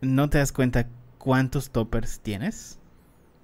[0.00, 0.88] no te das cuenta
[1.18, 2.78] cuántos toppers tienes.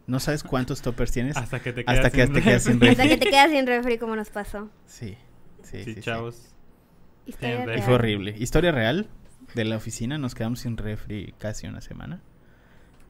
[0.07, 2.81] No sabes cuántos toppers tienes Hasta que te quedas hasta que sin te quedas sin
[2.81, 2.89] refri.
[2.91, 4.69] Hasta que te quedas sin refri como nos pasó.
[4.87, 5.17] Sí,
[5.63, 6.01] sí, Sí, sí, sí.
[6.01, 6.49] chavos.
[7.27, 7.79] Historia refri.
[7.81, 8.35] Y fue horrible.
[8.39, 9.09] Historia real
[9.55, 12.21] de la oficina, nos quedamos sin refri casi una semana.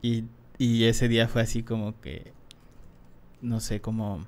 [0.02, 0.24] Y,
[0.59, 2.32] y ese día fue así como que,
[3.40, 4.27] no sé, como,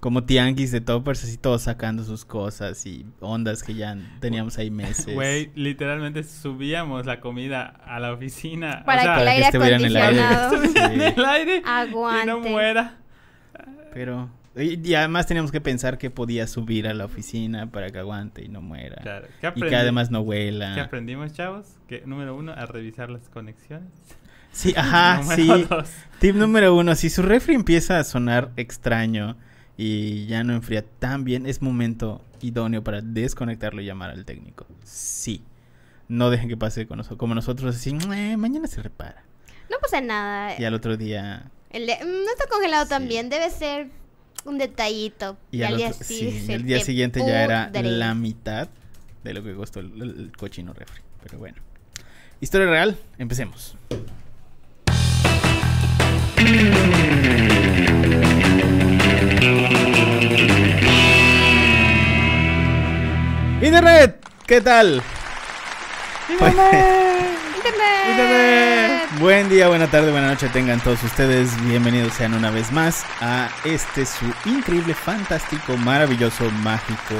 [0.00, 4.70] como tianguis de toppers, así todos sacando sus cosas y ondas que ya teníamos ahí
[4.70, 5.14] meses.
[5.14, 8.82] Güey, literalmente subíamos la comida a la oficina.
[8.86, 10.22] Para o sea, que el aire estuviera en el aire.
[10.94, 12.24] en el aire aguante.
[12.24, 12.96] y no muera.
[13.92, 17.98] Pero, y, y además teníamos que pensar que podía subir a la oficina para que
[17.98, 18.96] aguante y no muera.
[19.02, 19.28] Claro.
[19.40, 20.82] ¿Qué, y que además no ¿Qué huela.
[20.82, 21.76] aprendimos, chavos?
[21.88, 23.90] Que número uno, a revisar las conexiones.
[24.50, 25.66] Sí, ajá, Número sí.
[25.68, 29.36] dos, Tip número uno, si su refri empieza a sonar extraño
[29.82, 34.66] y ya no enfría tan bien, es momento idóneo para desconectarlo y llamar al técnico.
[34.84, 35.42] Sí.
[36.06, 39.24] No dejen que pase con nosotros, como nosotros así, "Eh, mañana se repara.
[39.70, 40.60] No pasa nada.
[40.60, 41.44] Y al otro día...
[41.70, 42.90] El de- mm, no está congelado Sí.
[42.90, 43.88] también, debe ser
[44.44, 45.38] un detallito.
[45.50, 48.68] Y, al otro- sí, el día te siguiente ya era la mitad
[49.24, 51.00] de lo que costó el, el- el cochino refri.
[51.22, 51.56] Pero bueno.
[52.40, 53.76] Historia real, empecemos.
[63.62, 65.02] Internet, ¿qué tal?
[66.30, 67.26] ¡Internet!
[69.20, 71.50] Buen día, buena tarde, buena noche tengan todos ustedes.
[71.66, 77.16] Bienvenidos sean una vez más a este su increíble, fantástico, maravilloso, mágico,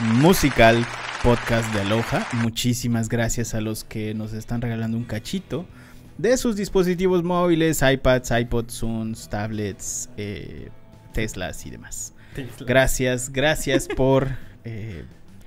[0.00, 0.86] musical
[1.22, 2.26] podcast de Aloha.
[2.32, 5.66] Muchísimas gracias a los que nos están regalando un cachito
[6.16, 10.70] de sus dispositivos móviles, iPads, iPods, Zooms, tablets, eh,
[11.12, 12.14] Teslas y demás.
[12.60, 14.28] Gracias, gracias por
[14.64, 15.04] eh,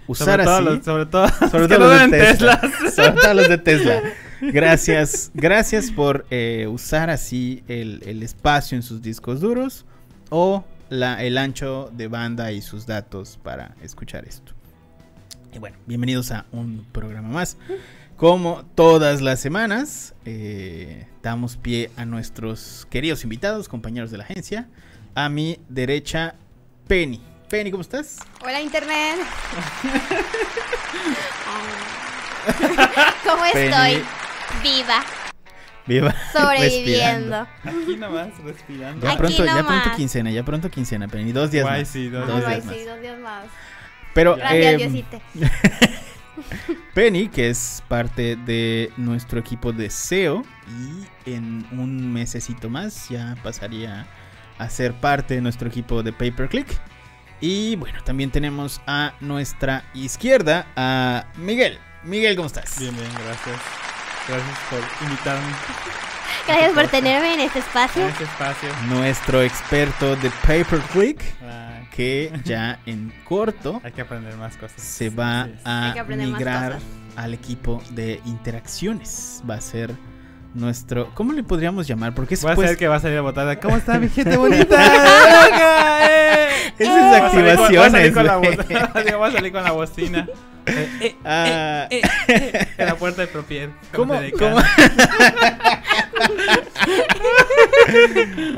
[0.07, 0.65] usar sobre todo así.
[0.65, 2.61] los, sobre todo, Sobre todo los de Tesla.
[2.95, 4.01] Sobre todo los de Tesla.
[4.41, 9.85] Gracias, gracias por eh, usar así el, el espacio en sus discos duros
[10.29, 14.53] o la, el ancho de banda y sus datos para escuchar esto.
[15.53, 17.57] Y bueno, bienvenidos a un programa más.
[18.15, 24.67] Como todas las semanas, eh, damos pie a nuestros queridos invitados, compañeros de la agencia.
[25.15, 26.35] A mi derecha,
[26.87, 27.21] Penny.
[27.49, 28.17] Penny, ¿cómo estás?
[28.43, 29.17] Hola, Internet.
[33.23, 33.67] ¿Cómo Penny.
[33.67, 34.03] estoy?
[34.63, 35.03] Viva,
[35.85, 36.15] Viva.
[36.33, 37.47] sobreviviendo.
[37.63, 39.05] Aquí nomás, respirando.
[39.05, 39.81] Ya Aquí pronto, ya nomás.
[39.81, 41.31] pronto quincena, ya pronto quincena, Penny.
[41.31, 41.87] Dos días Guay, más.
[41.89, 42.85] sí, dos Dos días Ay, días sí, más.
[42.95, 43.43] dos días más.
[44.13, 45.21] Pero Gracias, eh, Diosite.
[46.93, 50.43] Penny, que es parte de nuestro equipo de SEO
[51.25, 54.05] y en un mesecito más ya pasaría
[54.57, 56.67] a ser parte de nuestro equipo de Pay Per Click.
[57.39, 61.77] Y bueno, también tenemos a nuestra izquierda a Miguel.
[62.03, 62.79] Miguel, ¿cómo estás?
[62.79, 63.59] Bien, bien, gracias.
[64.27, 65.47] Gracias por invitarme
[66.47, 68.07] Gracias por tenerme en este espacio.
[68.07, 68.69] este espacio.
[68.87, 74.55] Nuestro experto de Pay Per Click, Ah, que ya en corto hay que aprender más
[74.57, 74.81] cosas.
[74.81, 75.61] se va Sí, sí.
[75.65, 76.79] a migrar
[77.17, 79.41] al equipo de interacciones.
[79.49, 79.93] Va a ser
[80.57, 81.11] nuestro.
[81.13, 82.13] ¿Cómo le podríamos llamar?
[82.13, 83.59] Porque es Voy a pues, hacer que va a salir a botar.
[83.59, 84.75] ¿Cómo está mi gente bonita?
[86.01, 86.47] ¡Eh!
[86.77, 88.13] esas activaciones.
[88.13, 88.27] Voy
[89.29, 90.27] a salir con la bocina.
[90.65, 93.69] Eh, eh, Ah, eh, eh, en la puerta de propiedad.
[93.93, 94.19] ¿Cómo?
[94.37, 94.57] cómo?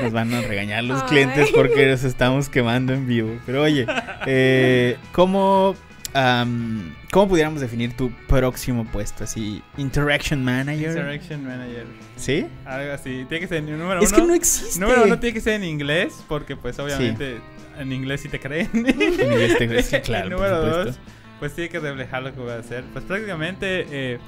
[0.02, 1.08] Nos van a regañar los Ay.
[1.08, 3.38] clientes porque los estamos quemando en vivo.
[3.46, 3.86] Pero oye,
[4.26, 5.76] eh, ¿cómo,
[6.14, 9.24] am, ¿cómo pudiéramos definir tu próximo puesto?
[9.24, 10.88] Así, Interaction Manager.
[10.90, 11.86] Interaction Manager.
[12.16, 12.46] ¿Sí?
[12.64, 13.24] Algo así.
[13.28, 14.20] Tiene que ser número Es uno.
[14.22, 14.80] que no existe.
[14.80, 17.38] Número uno tiene que ser en inglés, porque pues obviamente
[17.78, 18.68] en inglés sí te creen.
[18.74, 18.86] En
[19.32, 20.98] inglés te- sí, claro, y número dos,
[21.38, 22.84] pues tiene que reflejar lo que voy a hacer.
[22.92, 24.18] Pues prácticamente, eh,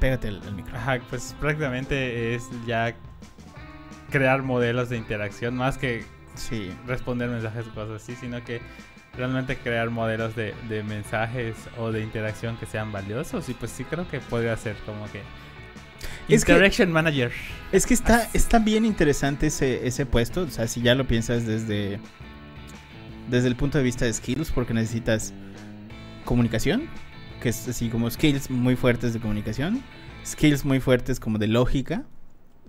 [0.00, 0.74] Pégate el, el micro.
[0.76, 2.94] ajá, pues prácticamente es ya
[4.10, 6.04] crear modelos de interacción, más que
[6.34, 6.70] Sí.
[6.86, 8.60] responder mensajes o cosas así, sino que
[9.16, 13.48] realmente crear modelos de, de mensajes o de interacción que sean valiosos.
[13.48, 15.22] Y pues sí creo que podría ser como que...
[16.28, 17.32] Es que- Interaction Manager.
[17.72, 20.42] Es que está, está bien interesante ese, ese puesto.
[20.42, 21.98] O sea, si ya lo piensas desde,
[23.28, 25.32] desde el punto de vista de skills, porque necesitas
[26.24, 26.88] comunicación,
[27.40, 29.82] que es así como skills muy fuertes de comunicación,
[30.24, 32.04] skills muy fuertes como de lógica,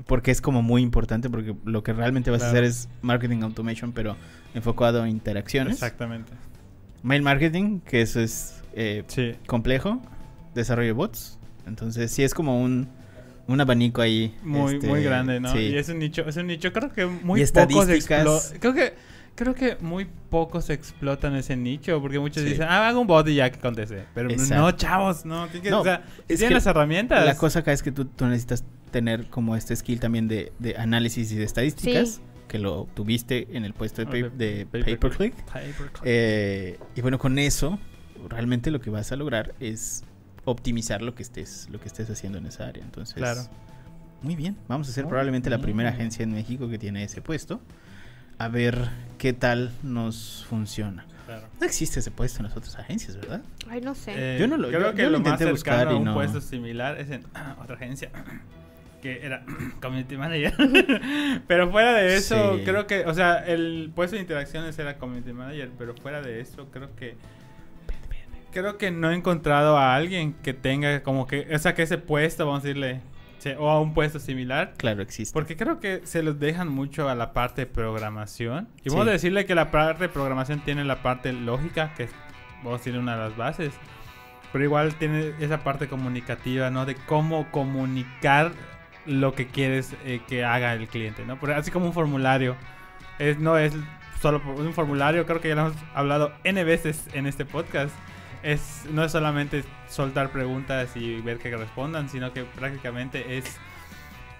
[0.06, 3.92] porque es como muy importante, porque lo que realmente vas a hacer es marketing automation,
[3.92, 4.16] pero
[4.54, 5.74] enfocado a interacciones.
[5.74, 6.32] Exactamente.
[7.04, 9.34] Mail marketing, que eso es eh, Sí.
[9.48, 10.02] complejo,
[10.54, 11.40] desarrollo de bots.
[11.66, 12.88] Entonces, sí es como un,
[13.48, 14.36] un abanico ahí.
[14.44, 15.52] muy este, muy grande, ¿no?
[15.52, 15.60] sí.
[15.60, 17.88] Y es un nicho, es un nicho creo que muy Y pocos
[18.60, 18.94] creo que
[19.36, 22.50] creo que muy pocos explotan ese nicho porque muchos Sí.
[22.50, 24.56] dicen, "Ah, hago un bot y ya que conteste." Pero Exacto.
[24.56, 27.24] no, chavos, no, tiene que, No, o sea, es tienen que las herramientas.
[27.26, 30.76] La cosa acá es que tú, tú necesitas tener como este skill también de, de
[30.78, 32.22] análisis y de estadísticas, Sí.
[32.48, 34.30] que lo tuviste en el puesto de, pay- de
[34.60, 35.36] de pay pay per per click.
[35.52, 36.02] Pay-per-click.
[36.06, 37.78] Eh, y bueno, con eso,
[38.30, 40.04] realmente lo que vas a lograr es
[40.46, 42.84] optimizar lo que estés, lo que estés haciendo en esa área.
[42.84, 43.42] Entonces, Claro.
[44.22, 44.56] muy bien.
[44.70, 46.00] Vamos a ser Muy probablemente la primera bien.
[46.02, 47.60] agencia en México que tiene ese puesto.
[48.40, 51.06] A ver qué tal nos funciona.
[51.26, 51.48] Claro.
[51.60, 53.42] No existe ese puesto en las otras agencias, ¿verdad?
[53.70, 54.14] Ay, no sé.
[54.16, 55.94] Eh, Yo no lo- creo yo- que yo lo lo más intenté buscar cercano a
[55.96, 56.14] y un no.
[56.14, 57.24] puesto similar es en
[57.62, 58.10] otra agencia
[59.08, 59.44] que era
[59.82, 60.54] community manager.
[61.48, 62.64] pero fuera de eso, Sí.
[62.66, 66.68] creo que, o sea, el puesto de interacciones era community manager, pero fuera de eso,
[66.72, 67.16] creo que
[68.52, 71.98] creo que no he encontrado a alguien que tenga como que, o sea, que ese
[71.98, 73.02] puesto, vamos a decirle,
[73.60, 74.74] o a un puesto similar.
[74.78, 75.32] Claro, existe.
[75.34, 78.68] Porque creo que se los dejan mucho a la parte de programación.
[78.84, 79.10] Y vamos Sí.
[79.10, 82.12] a decirle que la parte de programación tiene la parte lógica, que es,
[82.64, 83.74] vamos a decir, una de las bases.
[84.52, 86.86] Pero igual tiene esa parte comunicativa, ¿no?
[86.86, 88.52] De cómo comunicar
[89.08, 91.40] lo que quieres eh, que haga el cliente, ¿no?
[91.56, 92.56] Así como un formulario.
[93.20, 93.74] Es, no es
[94.22, 97.96] solo un formulario, creo que ya lo hemos hablado N veces en este podcast.
[98.44, 103.58] Es, no es solamente soltar preguntas y ver que respondan, sino que prácticamente es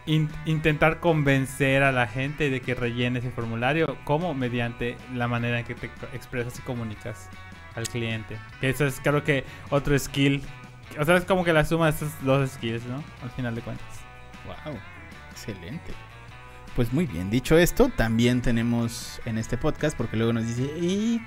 [0.06, 5.60] in- intentar convencer a la gente de que rellene ese formulario, como mediante la manera
[5.60, 7.30] en que te expresas y comunicas
[7.76, 8.38] al cliente.
[8.62, 10.44] Que eso es creo que otro skill.
[11.00, 13.04] O sea, es como que la suma de estos dos skills, ¿no?
[13.24, 13.97] Al final de cuentas.
[14.48, 14.78] Wow,
[15.32, 15.94] excelente.
[16.76, 21.20] Pues muy bien, dicho esto, también tenemos en este podcast, porque luego nos dice, y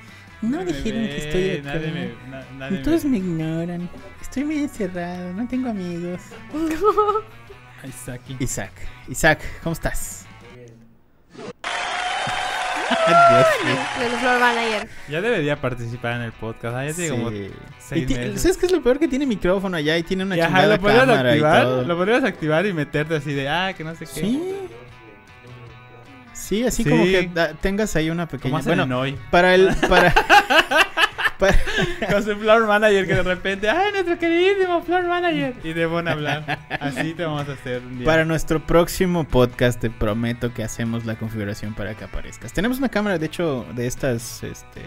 [0.42, 1.74] no Nadie me dijeron que estoy acá.
[1.78, 3.90] Nadie me, na- nadie todos me- me ignoran.
[4.20, 6.20] Estoy muy encerrado, no tengo amigos.
[8.12, 8.36] Aquí.
[8.40, 8.72] Isaac,
[9.08, 10.26] Isaac, ¿cómo estás?
[10.54, 10.66] Mío.
[13.98, 14.88] Del floor manager.
[15.08, 16.76] Ya debería participar en el podcast.
[16.76, 17.50] Ah, ya tiene como Sí.
[17.78, 18.42] seis Y ti- meses.
[18.42, 18.98] ¿Sabes qué es lo peor?
[18.98, 21.62] Que tiene micrófono allá y tiene una Y ajá, chingada lo podrías cámara y activar,
[21.62, 21.82] todo.
[21.82, 24.20] lo podrías activar y meterte así de, ah, que no sé qué.
[24.20, 24.54] Sí.
[26.32, 26.90] Sí, así Sí.
[26.90, 28.60] como que da- tengas ahí una Como pequeña...
[28.62, 29.18] Bueno, en hoy.
[29.30, 29.74] para el...
[29.88, 30.12] Para-
[32.10, 35.54] Con su floor manager que de repente, ay, nuestro queridísimo floor manager.
[35.64, 35.72] Y
[36.08, 36.58] a hablar.
[36.80, 38.06] Así te vamos a hacer un día.
[38.06, 42.52] Para nuestro próximo podcast te prometo que hacemos la configuración para que aparezcas.
[42.52, 44.82] Tenemos una cámara, de hecho, de estas, este,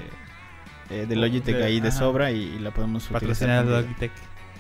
[0.90, 1.98] eh, de Logitech De- ahí de ajá.
[1.98, 3.20] sobra y, y la podemos utilizar.
[3.22, 4.12] Patrocinar Logitech.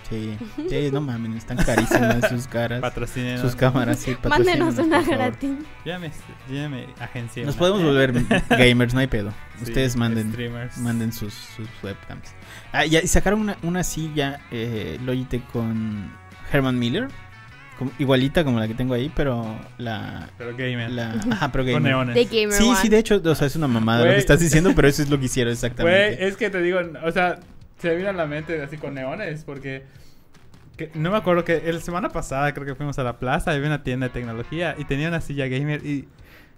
[0.10, 0.38] Sí,
[0.70, 3.40] sí, no mames, están carísimas sus caras, Patrocinen.
[3.40, 5.52] sus cámaras, sí, Mándenos una gratis.
[5.86, 6.12] Llámame,
[6.50, 7.44] llámame agencia.
[7.46, 8.14] Nos una- podemos volver
[8.50, 9.32] gamers, no hay pedo.
[9.58, 10.78] Sí, Ustedes manden, Streamers.
[10.78, 12.30] manden sus, sus webcams.
[12.72, 16.12] Ah, ya, y sacaron una, una silla eh, Logitech con
[16.52, 17.08] Herman Miller,
[17.80, 20.30] como- igualita como la que tengo ahí, pero la...
[20.38, 20.92] Pero gamer.
[20.92, 21.92] la ajá, pero Con gamer.
[21.94, 22.16] neones.
[22.16, 22.78] De Gamer Sí, One.
[22.82, 24.16] sí, de hecho, o sea, es una mamada lo Güey.
[24.16, 26.28] que estás diciendo, pero eso es lo que hicieron Güey, exactamente.
[26.28, 27.40] es que te digo, o sea,
[27.84, 29.84] se me vino a la mente así con neones, porque
[30.78, 33.68] que- no me acuerdo que la semana pasada creo que fuimos a la plaza, había
[33.68, 36.08] una tienda de tecnología y tenía una silla gamer y...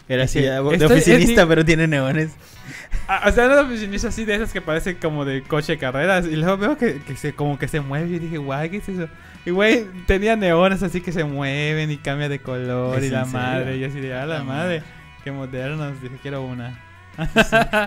[0.08, 2.32] Era es que de esto es oficinista, ni- pero tiene neones.
[3.08, 6.26] Ah, o sea, una oficinista así de esas que parecen como de coche de carreras
[6.26, 8.90] y luego veo que, que se, como que se mueve y dije, guay, ¿qué es
[8.90, 9.08] eso?
[9.46, 13.26] Y güey, tenía neones así que se mueven y cambia de color ¿Es y la
[13.26, 13.40] serio?
[13.40, 14.44] madre, y así de, a la Ah.
[14.44, 14.82] madre,
[15.24, 16.80] qué modernos, dije, quiero una.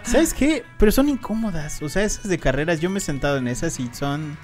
[0.04, 0.64] ¿Sabes qué?
[0.78, 1.82] Pero son incómodas.
[1.82, 4.36] O sea, esas de carreras, yo me he sentado en esas y son...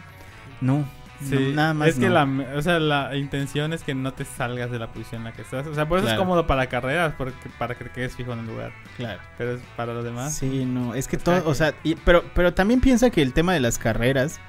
[0.61, 0.85] No,
[1.23, 2.15] Sí, no, nada más es que no.
[2.15, 5.33] la, o sea, la intención es que no te salgas de la posición en la
[5.33, 5.67] que estás.
[5.67, 6.21] O sea, por eso Claro.
[6.21, 8.73] es cómodo para carreras, porque, para que te quedes fijo en el lugar.
[8.97, 9.21] Claro.
[9.39, 10.35] Pero es para los demás.
[10.35, 13.55] Sí, no, es que todo, o sea, y- pero, pero también piensa que el tema
[13.55, 14.41] de las carreras,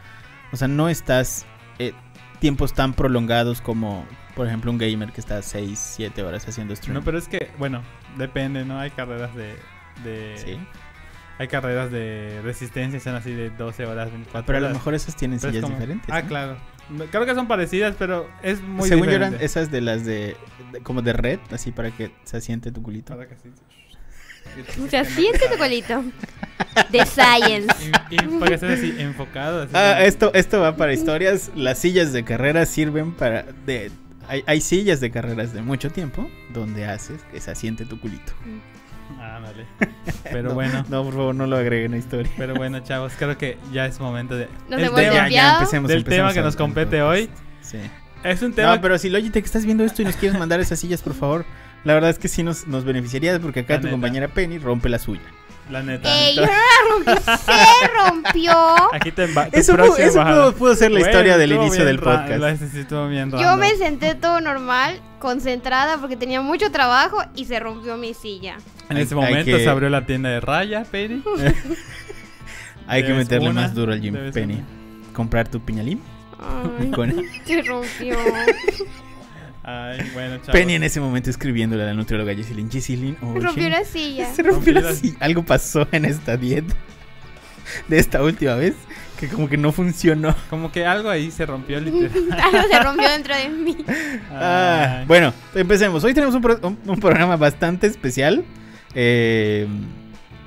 [0.52, 1.46] o sea, no estás
[1.80, 1.94] eh,
[2.40, 4.06] tiempos tan prolongados como,
[4.36, 6.96] por ejemplo, un gamer que está 6, 7 horas haciendo stream.
[6.96, 7.84] No, pero es que, bueno,
[8.18, 8.80] depende, ¿no?
[8.80, 9.56] Hay carreras de...
[10.04, 10.60] de Sí,
[11.38, 15.16] Hay carreras de resistencia, son así de 12 horas, 24 pero a lo mejor esas
[15.16, 16.10] tienen Pero es sillas como- diferentes.
[16.14, 16.28] Ah, ¿no?
[16.28, 16.58] claro.
[17.12, 19.46] Creo que son parecidas, pero es muy Según yo eran diferente.
[19.46, 20.38] esas de las de,
[20.72, 23.16] de- como de red, así para que se asiente tu culito.
[23.16, 23.50] Para que sí-
[24.90, 26.04] Se asiente tu colito.
[26.92, 27.68] De Science.
[28.12, 29.64] Y, y para que estés así enfocado.
[29.64, 31.52] Así Ah, esto, esto va para historias.
[31.56, 33.44] Las sillas de carreras sirven para.
[33.66, 33.92] De,
[34.28, 38.32] hay, hay sillas de carreras de mucho tiempo donde haces que se asiente tu culito.
[39.20, 39.66] Ah, vale.
[40.32, 40.86] Pero No, bueno.
[40.90, 42.32] No, por favor, no lo agreguen a historia.
[42.38, 44.48] Pero bueno, chavos, creo que ya es momento de.
[44.70, 45.60] Nos el hemos tema, desviado.
[45.60, 45.88] empecemos.
[45.90, 47.30] del empecemos tema que nos compete hoy.
[47.62, 47.78] Sí.
[48.24, 48.76] Es un tema.
[48.76, 51.46] No, pero si Logitech estás viendo esto y nos quieres mandar esas sillas, por favor.
[51.84, 53.94] La verdad es que sí nos, nos beneficiaría porque acá La tu neta.
[53.94, 55.22] compañera Penny rompe la suya.
[55.70, 56.08] La neta.
[56.14, 57.22] Ey, yo no la rompí.
[57.38, 58.54] Se rompió.
[58.94, 62.40] Aquí te Eso, pudo, eso pudo, pudo ser la Güey, historia del inicio del podcast.
[62.40, 67.98] la- bien Yo me senté todo normal, concentrada porque tenía mucho trabajo y se rompió
[67.98, 68.58] mi silla.
[68.90, 71.24] En ese momento que- se abrió la tienda de Raya, Peri.
[72.88, 74.54] Hay que meterle una, más duro al Jim Penny.
[74.56, 75.14] una.
[75.14, 76.00] Comprar tu piñalín
[76.80, 77.10] Ay, con
[77.46, 78.18] se rompió.
[79.68, 80.52] Ay, bueno, chavos.
[80.52, 82.70] Penny en ese momento escribiéndole a la nutrióloga Jessilyn.
[82.70, 84.32] Jessilyn, Me rompió una silla.
[84.36, 85.18] Se rompió la Rompió la- silla.
[85.20, 86.76] Algo pasó en esta dieta
[87.88, 88.76] de esta última vez
[89.20, 90.36] que como que no funcionó.
[90.50, 92.40] Como que algo ahí se rompió literal.
[92.40, 93.78] Algo se rompió dentro de mí.
[94.32, 96.04] Ah, bueno, empecemos.
[96.04, 98.44] Hoy tenemos un, pro- un- un programa bastante especial.
[98.94, 99.68] eh,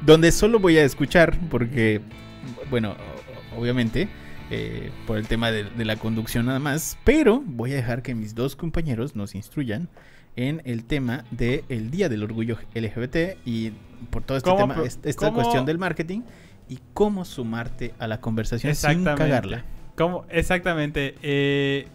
[0.03, 2.01] donde solo voy a escuchar, porque,
[2.71, 2.95] bueno,
[3.57, 4.09] obviamente,
[4.51, 6.99] eh, por el tema de, de la conducción nada más.
[7.05, 9.89] Pero voy a dejar que mis dos compañeros nos instruyan
[10.37, 13.73] en el tema del Día del Orgullo LGBT y
[14.11, 16.21] por todo este ¿Cómo tema, esta cómo- cuestión del marketing
[16.69, 19.65] y cómo sumarte a la conversación sin cagarla.
[19.97, 20.25] ¿Cómo?
[20.29, 21.15] Exactamente.
[21.23, 21.89] eh,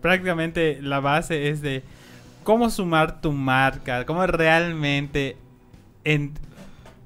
[0.00, 1.82] prácticamente la base es de
[2.44, 5.36] cómo sumar tu marca, cómo realmente
[6.04, 6.32] en-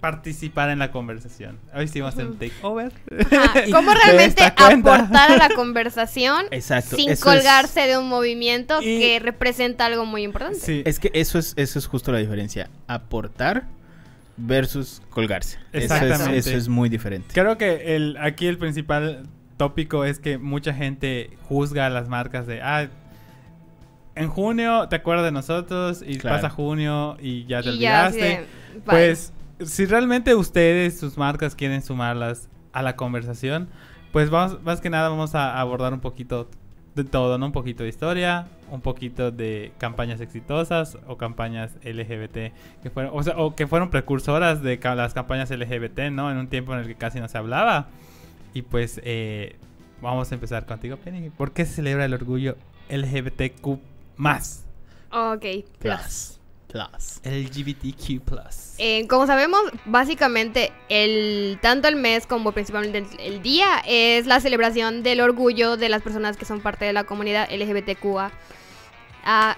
[0.03, 1.61] participar en la conversación.
[1.73, 1.87] Hoy
[2.25, 2.35] un Ujú.
[2.35, 2.93] takeover.
[3.31, 6.97] Ajá, ¿Cómo realmente aportar a la conversación Exacto.
[6.97, 10.59] sin eso es- colgarse de un movimiento Y- que representa algo muy importante?
[10.59, 10.83] Sí.
[10.85, 12.69] Es que eso es, eso es justo la diferencia.
[12.89, 13.63] Aportar
[14.37, 15.59] versus colgarse.
[15.73, 16.39] Eso es, Exactamente.
[16.39, 17.29] eso es muy diferente.
[17.33, 19.23] Creo que el, aquí el principal
[19.57, 22.89] tópico es que mucha gente juzga a las marcas de, ah,
[24.17, 26.37] en junio te acuerdas de nosotros y Claro.
[26.39, 28.47] pasa junio y ya te Y ya, así olvidaste.
[28.85, 29.33] Pues
[29.67, 33.69] si realmente ustedes, sus marcas quieren sumarlas a la conversación,
[34.13, 36.49] pues vamos, más que nada vamos a abordar un poquito
[36.95, 37.47] de todo, ¿no?
[37.47, 42.53] Un poquito de historia, un poquito de campañas exitosas o campañas LGBT
[42.83, 46.31] que fueron, o sea, o que fueron precursoras de ca- las campañas LGBT, ¿no?
[46.31, 47.89] En un tiempo en el que casi no se hablaba.
[48.53, 49.57] Y pues eh,
[50.03, 51.31] vamos a empezar contigo, Penny.
[51.31, 52.57] ¿Por qué se celebra el orgullo
[52.91, 53.79] LGBTQ
[54.17, 54.67] más?
[55.11, 55.45] Ok,
[55.79, 55.79] plus.
[55.79, 56.41] Plus.
[56.73, 57.21] Plus.
[57.23, 58.75] LGBTQ plus.
[58.79, 64.41] Eh, como sabemos, básicamente el tanto el mes como principalmente el, el día es la
[64.41, 68.33] celebración del orgullo de las personas que son parte de la comunidad LGBTQA.
[69.25, 69.57] Ah,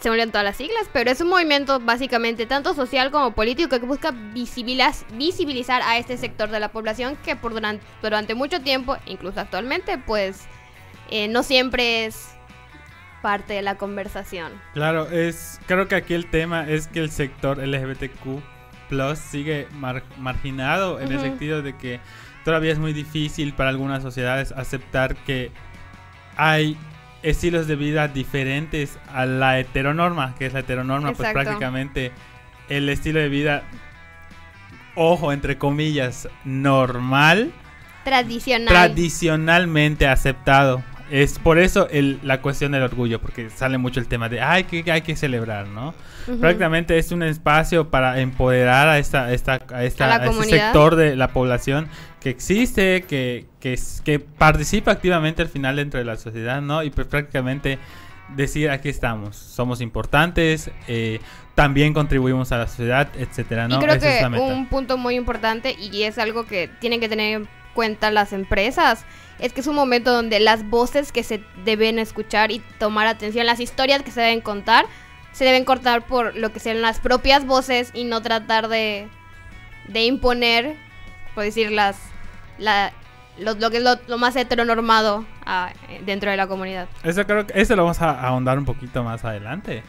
[0.00, 3.78] se me olvidan todas las siglas, pero es un movimiento básicamente tanto social como político
[3.80, 8.96] que busca visibilizar a este sector de la población que por durante, durante mucho tiempo,
[9.06, 10.46] incluso actualmente, pues
[11.10, 12.37] eh, no siempre es
[13.22, 14.52] parte de la conversación.
[14.74, 18.40] Claro, es creo que aquí el tema es que el sector LGBTQ
[18.88, 22.00] plus sigue mar- marginado en el sentido de que
[22.44, 25.50] todavía es muy difícil para algunas sociedades aceptar que
[26.36, 26.76] hay
[27.22, 32.12] estilos de vida diferentes a la heteronorma, que es la heteronorma, pues prácticamente
[32.68, 33.64] el estilo de vida,
[34.94, 37.52] ojo, entre comillas, normal,
[38.04, 38.68] Tradicional.
[38.68, 40.82] tradicionalmente aceptado.
[41.10, 44.64] Es por eso el- la cuestión del orgullo, porque sale mucho el tema de, ay,
[44.64, 45.94] que hay que celebrar, ¿no?
[46.26, 46.38] Ujú.
[46.40, 50.96] Prácticamente es un espacio para empoderar a, esta, esta, a, esta, A a este sector
[50.96, 51.88] de la población
[52.20, 56.82] que existe, que, que, es- que participa activamente al final dentro de la sociedad, ¿no?
[56.82, 57.78] Y pues prácticamente
[58.36, 61.20] decir, aquí estamos, somos importantes, eh,
[61.54, 63.76] también contribuimos a la sociedad, etcétera, ¿no?
[63.76, 64.44] Y creo Esa es que la meta.
[64.44, 69.04] un punto muy importante y es algo que tienen que tener en cuenta las empresas
[69.38, 73.46] es que es un momento donde las voces que se deben escuchar y tomar atención,
[73.46, 74.86] las historias que se deben contar,
[75.32, 79.08] se deben cortar por lo que sean las propias voces y no tratar de,
[79.86, 80.74] de imponer,
[81.34, 81.96] por decir, las,
[82.58, 82.92] la,
[83.38, 85.72] lo, que es lo, más heteronormado ah,
[86.04, 86.88] dentro de la comunidad.
[87.04, 89.82] Eso creo que eso lo vamos a ahondar un poquito más adelante.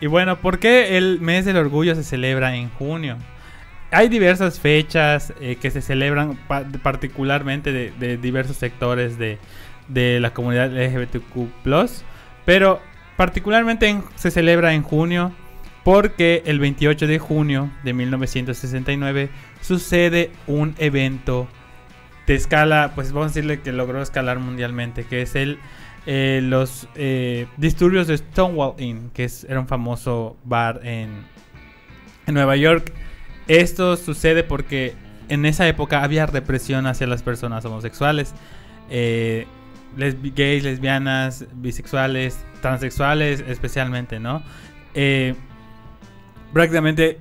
[0.00, 3.16] Y bueno, ¿por qué el mes del orgullo se celebra en junio?
[3.94, 9.38] Hay diversas fechas eh, que se celebran pa- particularmente de, de diversos sectores de,
[9.88, 11.48] de la comunidad LGBTQ+,
[12.44, 12.80] pero
[13.16, 15.32] particularmente en- se celebra en junio
[15.84, 19.28] porque el 28 de junio de 1969
[19.60, 21.46] sucede un evento
[22.26, 25.58] de escala, pues vamos a decirle que logró escalar mundialmente, que es el
[26.06, 31.10] eh, los eh, disturbios de Stonewall Inn, que es, era un famoso bar en,
[32.26, 32.92] en Nueva York.
[33.48, 34.94] Esto sucede porque
[35.28, 38.34] en esa época había represión hacia las personas homosexuales,
[38.90, 39.46] eh,
[39.96, 44.42] gays, lesbianas, bisexuales, transexuales, especialmente, ¿no?
[44.94, 45.34] Eh,
[46.52, 47.18] prácticamente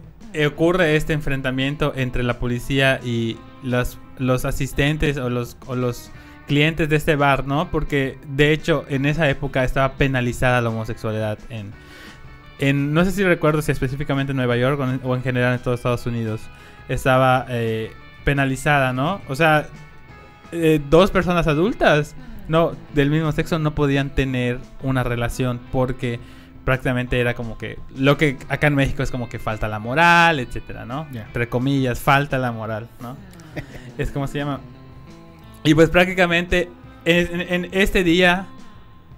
[0.48, 6.12] ocurre este enfrentamiento entre la policía y los, los asistentes o los, o los
[6.48, 7.70] clientes de este bar, ¿no?
[7.70, 11.72] Porque de hecho en esa época estaba penalizada la homosexualidad en,
[12.70, 15.54] en no sé si recuerdo si específicamente en Nueva York o en, o en general
[15.54, 16.42] en todos Estados Unidos
[16.90, 17.92] estaba eh,
[18.24, 19.22] penalizada, ¿no?
[19.28, 19.68] O sea,
[20.52, 22.16] eh, dos personas adultas
[22.48, 26.20] no del mismo sexo no podían tener una relación porque
[26.66, 30.40] prácticamente era como que lo que acá en México es como que falta la moral,
[30.40, 31.08] etcétera, ¿no?
[31.14, 33.18] Entre comillas, falta la moral, ¿no?
[33.98, 34.60] es como se llama.
[35.64, 36.70] Y pues prácticamente
[37.06, 38.46] en, en- en este día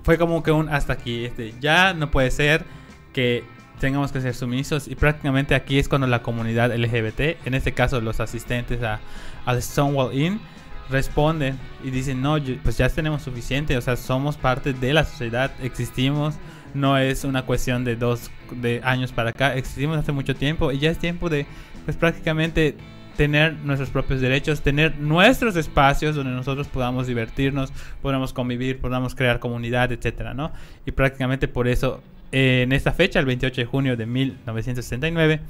[0.03, 1.25] fue como que un hasta aquí.
[1.25, 2.63] Este, ya no puede ser
[3.15, 3.45] que
[3.79, 4.89] tengamos que ser sumisos.
[4.89, 8.99] Y prácticamente aquí es cuando la comunidad LGBT, en este caso los asistentes a,
[9.45, 10.41] al Stonewall Inn,
[10.89, 15.49] responden y dicen, no, pues ya tenemos suficiente, o sea, somos parte de la sociedad,
[15.63, 16.35] existimos,
[16.73, 20.79] no es una cuestión de dos de años para acá, existimos hace mucho tiempo y
[20.79, 21.47] ya es tiempo de,
[21.85, 22.75] pues prácticamente
[23.15, 29.39] tener nuestros propios derechos, tener nuestros espacios donde nosotros podamos divertirnos, podamos convivir, podamos crear
[29.39, 30.51] comunidad, etcétera, ¿no?
[30.85, 35.41] Y prácticamente por eso, en esta fecha, el 28 de junio de 1969,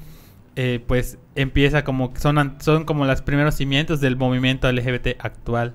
[0.58, 5.74] eh, pues empieza como son, son como los primeros cimientos del movimiento LGBT actual.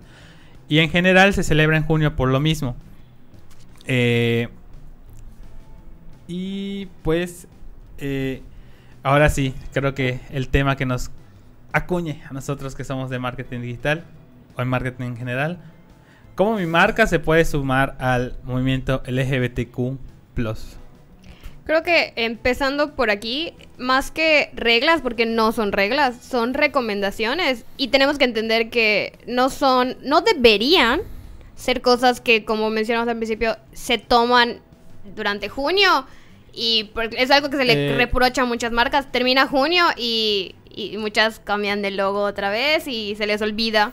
[0.68, 2.76] Y en general se celebra en junio por lo mismo.
[3.86, 4.48] Eh,
[6.28, 7.48] y pues
[7.98, 8.42] eh,
[9.02, 11.10] ahora sí, creo que el tema que nos
[11.72, 14.04] acuñe a nosotros que somos de marketing digital
[14.56, 15.58] o en marketing en general,
[16.36, 19.98] ¿cómo mi marca se puede sumar al movimiento LGBTQ?
[21.70, 27.64] Creo que empezando por aquí, más que reglas, porque no son reglas, son recomendaciones.
[27.76, 31.02] Y tenemos que entender que no son, no deberían
[31.54, 34.62] ser cosas que, como mencionamos al principio, se toman
[35.14, 36.06] durante junio.
[36.52, 37.94] Y es algo que se le eh.
[37.94, 39.12] reprocha a muchas marcas.
[39.12, 43.92] Termina junio y, y muchas cambian de logo otra vez y se les olvida.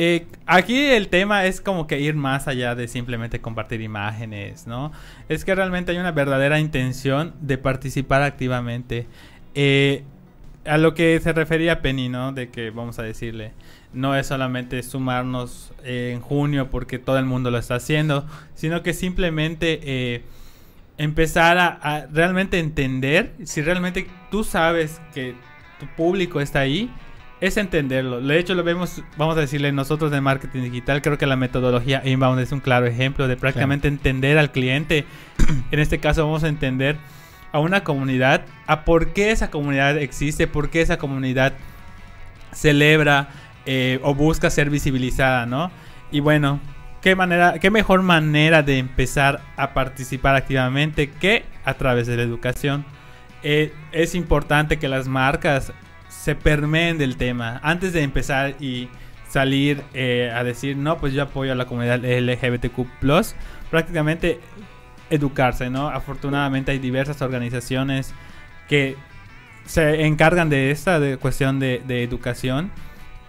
[0.00, 4.92] Eh, aquí el tema es como que ir más allá de simplemente compartir imágenes, ¿no?
[5.28, 9.08] Es que realmente hay una verdadera intención de participar activamente.
[9.56, 10.04] Eh,
[10.64, 12.32] a lo que se refería Penny, ¿no?
[12.32, 13.52] De que, vamos a decirle,
[13.92, 18.24] no es solamente sumarnos en junio porque todo el mundo lo está haciendo,
[18.54, 20.22] sino que simplemente eh,
[20.96, 25.34] empezar a realmente entender si realmente tú sabes que
[25.80, 26.90] tu público está ahí
[27.40, 28.20] es entenderlo.
[28.20, 32.02] De hecho, lo vemos, vamos a decirle nosotros de marketing digital, creo que la metodología
[32.04, 35.04] inbound es un claro ejemplo de prácticamente entender al cliente.
[35.70, 36.96] en este caso vamos a entender
[37.52, 41.54] a una comunidad, a por qué esa comunidad existe, por qué esa comunidad
[42.52, 43.28] celebra
[43.66, 45.70] eh, o busca ser visibilizada, ¿no?
[46.10, 46.60] Y bueno,
[47.00, 52.22] qué manera, qué mejor manera de empezar a participar activamente que a través de la
[52.22, 52.84] educación.
[53.42, 55.72] Eh, es importante que las marcas
[56.08, 57.60] se permeen del tema.
[57.62, 58.88] Antes de empezar y
[59.28, 62.86] salir eh, a decir, no, pues yo apoyo a la comunidad LGBTQ,
[63.70, 64.40] prácticamente
[65.10, 65.88] educarse, ¿no?
[65.88, 68.14] Afortunadamente hay diversas organizaciones
[68.68, 68.96] que
[69.66, 72.70] se encargan de esta de cuestión de, de educación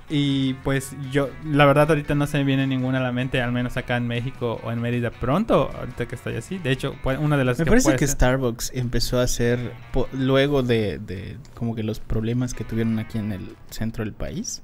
[0.10, 3.52] y pues yo, la verdad ahorita no se me viene ninguna a la mente, al
[3.52, 6.58] menos acá en México o en Mérida pronto, ahorita que estoy así.
[6.58, 7.60] De hecho, una de las...
[7.60, 9.74] Me parece que Starbucks empezó a hacer,
[10.14, 14.64] luego de, de, como que los problemas que tuvieron aquí en el centro del país,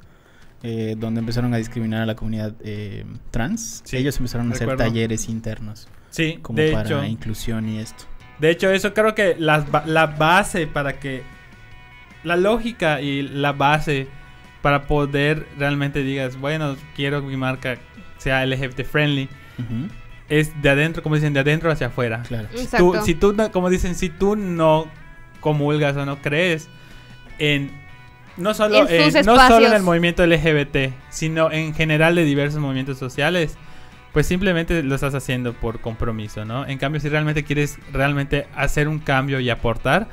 [0.63, 5.29] eh, donde empezaron a discriminar a la comunidad eh, trans, ellos empezaron a hacer talleres
[5.29, 5.87] internos.
[6.09, 8.05] Sí, como para inclusión y esto.
[8.39, 11.23] De hecho, eso creo que la, la base para que...
[12.23, 14.07] La lógica y la base
[14.65, 17.77] para poder realmente digas, bueno, quiero que mi marca
[18.17, 19.29] sea LGBT friendly.
[20.27, 22.23] Es de adentro, como dicen, de adentro hacia afuera.
[22.27, 22.47] Claro.
[23.03, 24.87] si tú, como dicen, si tú no
[25.39, 26.67] comulgas o no crees
[27.37, 27.69] en
[28.37, 28.87] no solo,
[29.23, 33.59] no solo en el movimiento LGBT, sino en general de diversos movimientos sociales,
[34.13, 36.65] pues simplemente lo estás haciendo por compromiso, ¿no?
[36.65, 40.07] En cambio, si realmente quieres realmente hacer un cambio y aportar,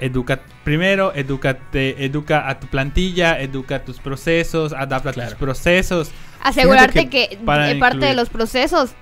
[0.00, 6.10] educa primero, edúcate, educa a tu plantilla, educa tus procesos, adapta tus procesos.
[6.42, 8.92] Asegurarte que, de parte de los procesos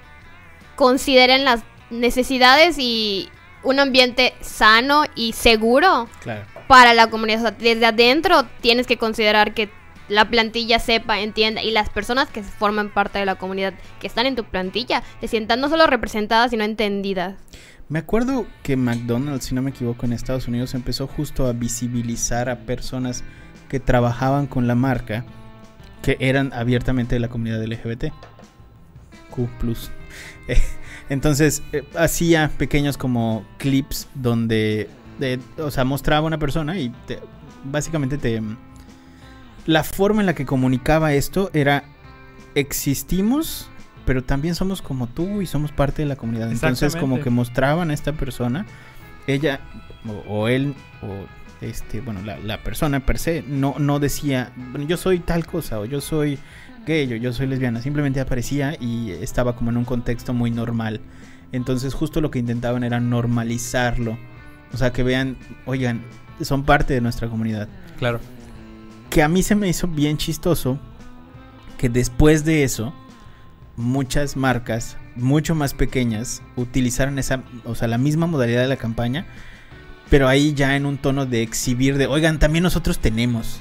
[0.77, 3.31] consideren las necesidades y
[3.63, 6.09] un ambiente sano y seguro
[6.69, 7.53] para la comunidad.
[7.55, 9.71] desde adentro tienes que considerar que
[10.09, 14.27] la plantilla sepa, entienda y las personas que forman parte de la comunidad que están
[14.27, 17.35] en tu plantilla se sientan no solo representadas, sino entendidas.
[17.89, 22.51] Me acuerdo que McDonald's, si no me equivoco, en Estados Unidos empezó justo a visibilizar
[22.51, 23.25] a personas
[23.71, 25.25] que trabajaban con la marca
[26.03, 28.13] que eran abiertamente de la comunidad LGBT.
[29.31, 29.49] Q.
[31.09, 34.91] Entonces eh, hacía pequeños como clips donde,
[35.57, 36.93] o sea, mostraba a una persona y
[37.65, 38.43] básicamente te...
[39.65, 41.85] La forma en la que comunicaba esto era
[42.55, 43.71] existimos
[44.09, 46.51] pero también somos como tú y somos parte de la comunidad.
[46.51, 48.65] Entonces como que mostraban a esta persona,
[49.27, 49.61] ella
[50.27, 51.27] o, él o
[51.61, 55.85] este, bueno, la, persona per se no, no decía, bueno, yo soy tal cosa o
[55.85, 56.39] yo soy
[56.87, 61.03] gay o yo soy lesbiana, simplemente aparecía y estaba como en un contexto muy normal.
[61.53, 64.17] Entonces justo lo que intentaban era normalizarlo.
[64.73, 66.01] O sea, que vean, oigan,
[66.41, 67.69] son parte de nuestra comunidad.
[67.99, 68.21] Claro.
[69.11, 70.79] Que a mí se me hizo bien chistoso
[71.77, 72.95] que después de eso,
[73.79, 79.25] muchas marcas mucho más pequeñas utilizaron esa, o sea, la misma modalidad de la campaña,
[80.11, 83.61] pero ahí ya en un tono de exhibir de, oigan, también nosotros tenemos.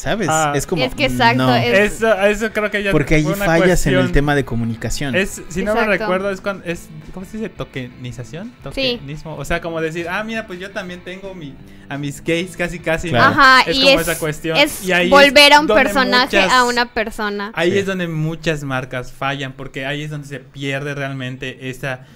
[0.00, 0.28] ¿Sabes?
[0.30, 0.52] Ah.
[0.56, 3.86] es como Es que exacto, no, es- Eso, eso creo que ya porque una fallas
[3.86, 5.14] en el tema de comunicación.
[5.14, 7.50] Es, si no me recuerdo, es cuando es, ¿cómo se dice?
[7.50, 8.52] Tokenización, Sí.
[8.62, 9.36] tokenismo.
[9.36, 11.54] O sea, como decir, ah, mira, pues yo también tengo mi,
[11.90, 13.12] a mis gays casi casi.
[13.12, 13.18] ¿no?
[13.20, 14.56] Ajá, Es y como es, esa cuestión.
[14.56, 17.52] es Y ahí es volver a un personaje muchas- a una persona.
[17.54, 17.78] Ahí Sí.
[17.78, 22.06] es donde muchas marcas fallan, porque ahí es donde se pierde realmente esta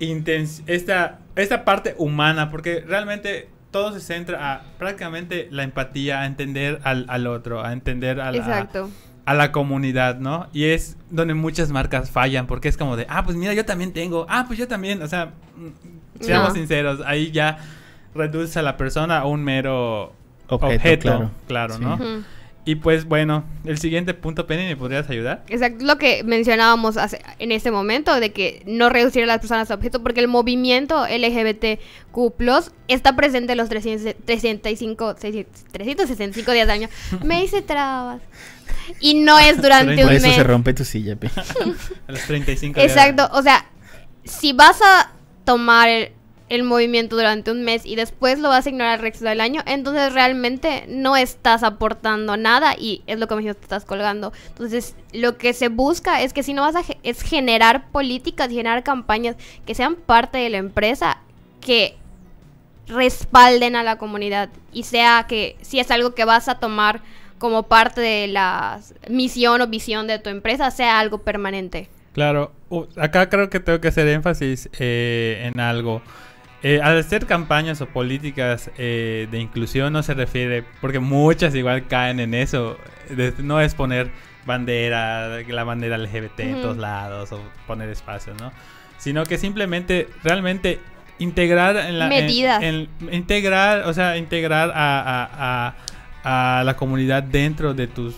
[0.00, 6.26] intens esta, esta parte humana, porque realmente todo se centra a prácticamente la empatía, a
[6.26, 8.88] entender al, al otro, a entender a la, Exacto.
[9.24, 10.46] a la comunidad, ¿no?
[10.52, 13.92] Y es donde muchas marcas fallan, porque es como de, ah, pues mira, yo también
[13.92, 16.54] tengo, ah, pues yo también, o sea, mm, seamos No.
[16.54, 17.58] sinceros, ahí ya
[18.14, 20.12] reduce a la persona a un mero
[20.48, 21.30] Objeto, objeto, claro.
[21.48, 21.80] claro, Sí.
[21.82, 21.98] ¿no?
[22.64, 25.42] Y pues bueno, el siguiente punto, Penny, ¿me podrías ayudar?
[25.48, 29.68] Exacto, lo que mencionábamos hace- en este momento, de que no reducir a las personas
[29.70, 35.16] a objeto, porque el movimiento LGBTQ está presente los 300 365,
[35.72, 36.88] 365 días del año.
[37.24, 38.22] Me hice trabas.
[39.00, 40.36] Y no es durante Por un eso mes.
[40.36, 41.30] se rompe tu silla, pe.
[42.08, 42.92] A los 35 días.
[42.92, 43.66] Exacto, o sea,
[44.24, 45.12] si vas a
[45.44, 46.10] tomar
[46.54, 49.62] el, movimiento durante un mes y después lo vas a ignorar el resto del año,
[49.66, 54.32] entonces realmente no estás aportando nada y es lo que me dijiste, te estás colgando.
[54.48, 58.82] Entonces, lo que se busca es que si no vas a es generar políticas, generar
[58.84, 59.36] campañas
[59.66, 61.18] que sean parte de la empresa,
[61.60, 61.96] que
[62.86, 67.00] respalden a la comunidad y sea que si es algo que vas a tomar
[67.38, 71.88] como parte de la misión o visión de tu empresa, sea algo permanente.
[72.12, 76.02] Claro, u- acá creo que tengo que hacer énfasis eh, en algo.
[76.64, 81.86] Eh, al hacer campañas o políticas eh, de inclusión no se refiere, porque muchas igual
[81.88, 82.78] caen en eso,
[83.10, 84.10] de- no es poner
[84.46, 88.52] bandera, la bandera LGBT en todos lados o poner espacios, ¿no?
[88.98, 90.78] Sino que simplemente realmente
[91.18, 92.08] integrar en la...
[92.08, 92.62] Medidas.
[92.62, 95.74] en- integrar, o sea, integrar a, a-
[96.24, 98.14] a- a la comunidad dentro de tus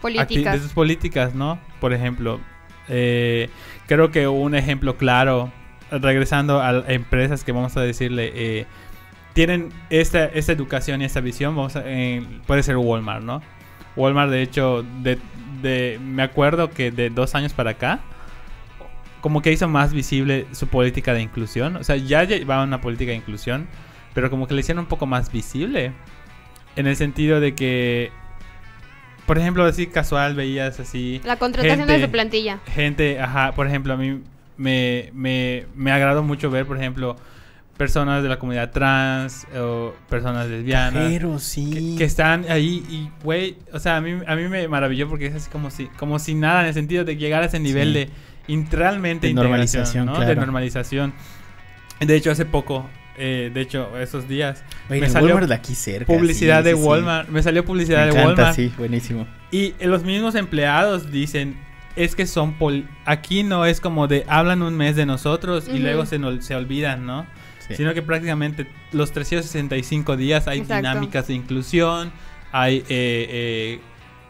[0.00, 0.54] Políticas.
[0.54, 1.58] de sus políticas, ¿no?
[1.80, 2.40] Por ejemplo,
[2.88, 3.48] eh,
[3.86, 5.52] creo que un ejemplo claro,
[5.90, 8.66] regresando a empresas que vamos a decirle, eh,
[9.32, 13.42] tienen esta, esta educación y esta visión, vamos a- eh, puede ser Walmart, ¿no?
[13.96, 15.18] Walmart, de hecho, de,
[15.62, 18.00] de- me acuerdo que de dos años para acá,
[19.20, 21.76] como que hizo más visible su política de inclusión.
[21.76, 23.66] O sea, ya llevaba una política de inclusión,
[24.14, 25.92] pero como que le hicieron un poco más visible.
[26.76, 28.10] En el sentido de que,
[29.26, 32.58] por ejemplo, así casual veías así La contratación de gente- su plantilla.
[32.66, 34.20] gente, ajá, por ejemplo, a mí
[34.56, 37.16] me, me, me agradó mucho ver, por ejemplo,
[37.76, 41.70] personas de la comunidad trans o personas lesbianas Pero sí.
[41.70, 45.26] que, que están ahí y, güey, o sea, a mí, a mí me maravilló porque
[45.26, 47.88] es así como si, como si nada, en el sentido de llegar a ese nivel
[47.88, 47.94] Sí.
[47.94, 50.20] de realmente De normalización, ¿no?
[50.20, 51.14] De normalización.
[52.00, 55.74] De hecho, hace poco, eh, de hecho, esos días, Oye, me salió Walmart de aquí
[55.74, 56.06] cerca.
[56.12, 56.80] publicidad sí, de sí.
[56.82, 58.54] Walmart, me salió Me publicidad de Walmart.
[58.54, 59.26] sí, buenísimo.
[59.50, 61.56] Y los mismos empleados dicen,
[61.96, 65.78] es que son pol aquí no es como de hablan un mes de nosotros y
[65.78, 67.26] luego se, se olvidan, ¿no?
[67.66, 67.76] Sí.
[67.76, 70.76] Sino que prácticamente los 365 días hay Exacto.
[70.76, 72.12] dinámicas de inclusión,
[72.52, 73.80] hay eh, eh,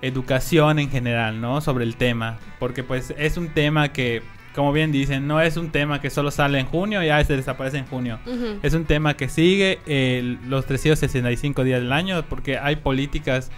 [0.02, 1.60] educación en general, ¿no?
[1.60, 2.38] Sobre el tema.
[2.60, 4.22] Porque pues es un tema que,
[4.54, 7.36] como bien dicen, no es un tema que solo sale en junio y ya se
[7.36, 8.20] desaparece en junio.
[8.62, 13.50] Es un tema que sigue eh, los 365 días del año porque hay políticas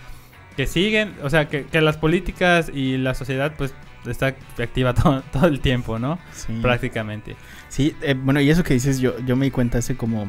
[0.57, 3.75] que siguen, o sea, que, que las políticas y la sociedad pues
[4.07, 6.19] está activa todo, todo el tiempo, ¿no?
[6.33, 6.59] Sí.
[6.63, 7.37] Prácticamente.
[7.69, 10.27] Sí, eh, bueno, y eso que dices, yo, yo me di cuenta hace como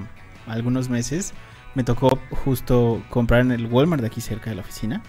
[0.47, 1.33] algunos meses.
[1.75, 5.01] Me tocó justo comprar en el Walmart de aquí cerca de la oficina.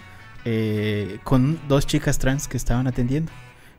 [0.45, 3.31] eh, con dos chicas trans que estaban atendiendo.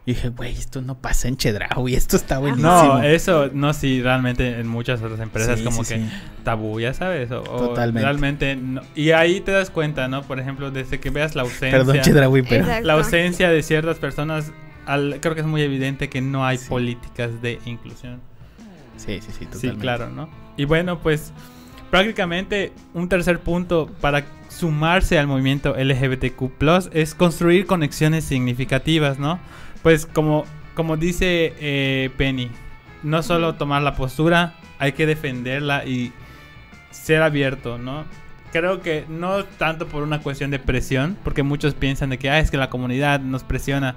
[0.07, 2.69] Y dije, güey, esto no pasa en Chedraui, esto está buenísimo.
[2.71, 6.11] No, eso no, sí, realmente en muchas otras empresas Sí, como sí, que sí.
[6.43, 8.03] tabú, ya sabes, o, o Totalmente.
[8.03, 8.81] realmente no.
[8.95, 10.23] Y ahí te das cuenta, ¿no?
[10.23, 12.65] Por ejemplo, desde que veas la ausencia, Perdón, Chedraui, pero.
[12.65, 12.87] Exacto.
[12.87, 14.53] la ausencia de ciertas personas,
[14.87, 16.69] al- creo que es muy evidente que no hay Sí.
[16.69, 18.21] políticas de inclusión.
[18.97, 19.59] Sí, sí, sí, totalmente.
[19.71, 20.29] Sí, claro, ¿no?
[20.57, 21.33] Y bueno, pues
[21.91, 29.39] prácticamente un tercer punto para sumarse al movimiento LGBTQ es construir conexiones significativas, ¿no?
[29.83, 32.51] Pues como, como dice eh, Penny,
[33.03, 36.13] no solo tomar la postura, hay que defenderla y
[36.91, 38.05] ser abierto, ¿no?
[38.53, 42.39] Creo que no tanto por una cuestión de presión, porque muchos piensan de que ah,
[42.41, 43.95] es que la comunidad nos presiona.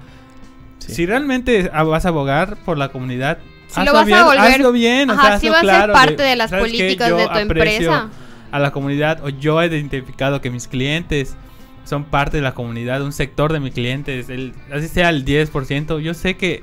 [0.86, 0.94] Sí.
[0.94, 4.18] Si realmente a- vas a abogar por la comunidad, Si hazlo lo vas a bien,
[4.20, 7.16] volver- hazlo bien, o Ajá, sea, sí hazlo va a ser parte de las políticas
[7.16, 8.10] de tu empresa.
[8.52, 11.36] A la comunidad, o yo he identificado que mis clientes
[11.84, 15.98] son parte de la comunidad, un sector de mis clientes, el, así sea el 10%,
[16.00, 16.62] yo sé que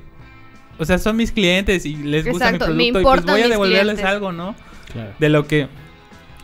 [0.79, 3.47] o sea, son mis clientes y les gusta Exacto, mi producto y pues voy a
[3.49, 4.05] devolverles clientes.
[4.05, 4.55] algo, ¿no?
[4.93, 5.11] Claro.
[5.19, 5.67] de lo que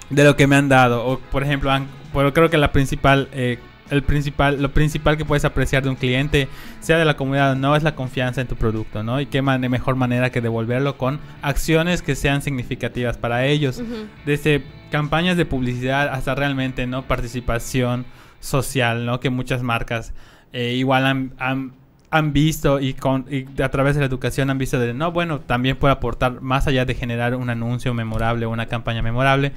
[0.10, 3.30] de lo que me han dado o por ejemplo han- bueno, creo que la principal
[3.34, 3.58] eh,
[3.90, 6.48] el principal lo principal que puedes apreciar de un cliente
[6.80, 9.42] sea de la comunidad o no es la confianza en tu producto no y qué
[9.42, 13.82] man- mejor manera que devolverlo con acciones que sean significativas para ellos.
[14.26, 18.06] Desde campañas de publicidad hasta realmente no participación
[18.40, 20.14] social no que muchas marcas
[20.54, 21.74] eh, igual han, han,
[22.18, 25.40] han visto y, con, y a través de la educación han visto de no bueno
[25.40, 29.54] también puedo aportar más allá de generar un anuncio memorable o una campaña memorable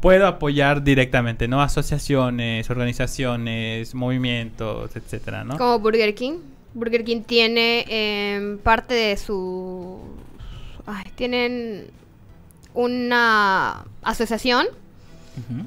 [0.00, 6.38] puedo apoyar directamente no asociaciones organizaciones movimientos etcétera no Como Burger King.
[6.74, 9.98] Burger King tiene em, parte de su...
[10.86, 11.86] Ay, tienen
[12.74, 14.66] una asociación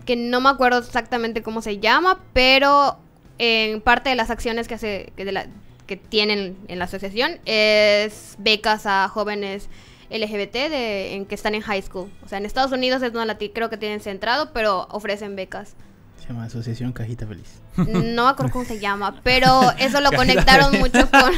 [0.06, 2.98] que no me acuerdo exactamente cómo se llama, pero
[3.38, 5.48] en parte de las acciones que hace que, de la-
[5.92, 9.68] que tienen en la asociación es becas a jóvenes
[10.10, 12.10] LGBT de, en que están en high school.
[12.24, 15.76] O sea, en Estados Unidos es donde la creo que tienen centrado, pero ofrecen becas.
[16.18, 17.60] Se llama Asociación Cajita Feliz.
[17.76, 21.34] No me acuerdo cómo se llama, pero eso lo conectaron mucho con...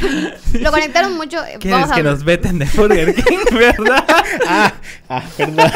[0.61, 1.43] Lo conectaron mucho...
[1.43, 4.05] eh, ¿Quieres Vamos a que nos veten de Burger King, verdad?
[4.47, 4.73] ah,
[5.09, 5.71] ah, perdón.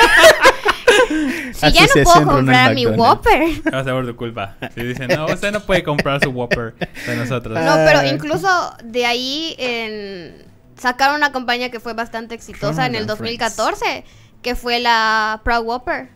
[1.53, 2.85] Si ya no puedo comprar mi.
[2.85, 3.41] Whopper.
[3.73, 4.55] Va a ser por tu culpa.
[4.75, 7.53] Si dicen, no, usted no puede comprar su Whopper de nosotros.
[7.59, 8.07] No, pero Ah.
[8.07, 8.47] incluso
[8.83, 10.45] de ahí en-
[10.77, 14.03] sacaron una campaña que fue bastante exitosa en el Ronald and 2014,
[14.41, 16.09] que fue la Proud Whopper,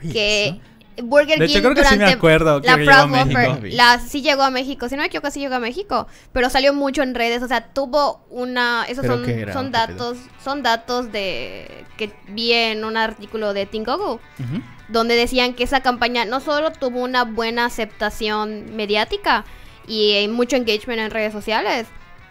[0.00, 0.60] Oye, que eso.
[1.02, 4.22] Burger De King hecho, creo que sí me durante acuerdo, la llegó a la sí
[4.22, 7.14] llegó a México, si no me equivoco sí llegó a México, pero salió mucho en
[7.14, 12.84] redes, o sea, tuvo una esos ¿Pero son datos, son datos de que vi en
[12.84, 14.62] un artículo de Tinkogo Ujú.
[14.88, 19.44] donde decían que esa campaña no solo tuvo una buena aceptación mediática
[19.86, 21.86] y eh, mucho engagement en redes sociales,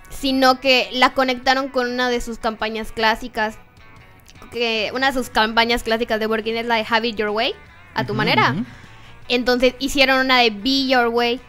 [0.10, 3.58] sino que la conectaron con una de sus campañas clásicas,
[4.52, 7.54] que una de sus campañas clásicas de Working es la de Have It Your Way,
[7.96, 8.56] a tu manera.
[9.28, 11.40] Entonces hicieron una de Be Your Way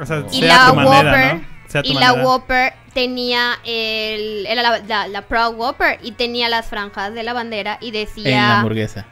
[0.00, 1.40] O sea, y sea la tu manera, Whopper ¿no?
[1.68, 2.12] Sea tu y la.
[2.14, 7.32] Whopper tenía el era la, la- la Proud Whopper y tenía las franjas de la
[7.32, 9.06] bandera y decía En la hamburguesa.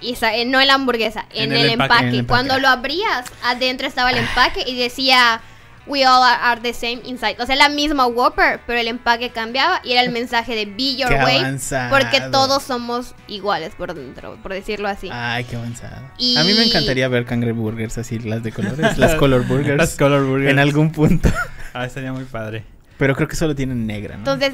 [0.00, 1.84] y sa- eh, no en la hamburguesa, en, En el, el empaque.
[1.94, 2.02] empaque.
[2.06, 2.28] En el empaque.
[2.28, 5.40] Cuando lo abrías, adentro estaba el empaque y decía
[5.86, 7.36] We all are, are the same inside.
[7.40, 10.96] O sea, la misma Whopper, pero el empaque cambiaba y era el mensaje de Be
[10.96, 11.38] Your Qué Way.
[11.38, 11.90] avanzado.
[11.90, 15.08] Porque todos somos iguales por dentro, por decirlo así.
[15.12, 16.00] Ay, qué avanzado.
[16.16, 19.76] Y- A mí me encantaría ver cangreburgers así, las de colores, las color burgers.
[19.76, 20.50] Las color burgers.
[20.52, 21.28] En algún punto.
[21.76, 22.64] Ah, sería muy padre.
[22.98, 24.20] Pero creo que solo tienen negra, ¿no?
[24.20, 24.52] Entonces,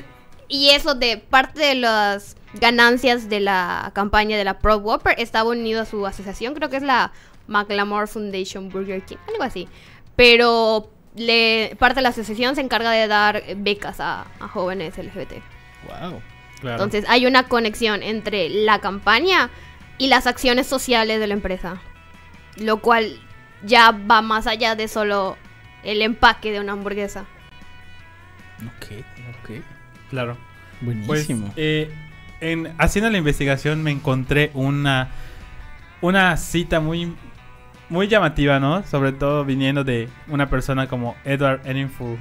[0.49, 5.51] y eso de parte de las ganancias de la campaña de la Pro Whopper estaba
[5.51, 7.13] unido a su asociación, creo que es la
[7.47, 9.69] McLamore Foundation Burger King, algo así.
[10.17, 15.35] Pero le, parte de la asociación se encarga de dar becas a, a jóvenes LGBT.
[15.89, 16.21] wow.
[16.61, 16.85] Claro.
[16.85, 19.49] Entonces hay una conexión entre la campaña
[19.97, 21.81] y las acciones sociales de la empresa.
[22.57, 23.19] Lo cual
[23.65, 25.39] ya va más allá de solo
[25.85, 27.25] el empaque de una hamburguesa.
[28.77, 28.93] Ok,
[29.43, 29.51] ok.
[30.11, 30.37] claro.
[30.85, 31.53] Pues, Buenísimo.
[31.57, 31.91] eh,
[32.43, 35.09] en, haciendo la investigación me encontré una,
[36.03, 37.15] una cita muy,
[37.91, 38.83] muy llamativa, ¿no?
[38.85, 42.17] Sobre todo viniendo de una persona como Edward Enninful,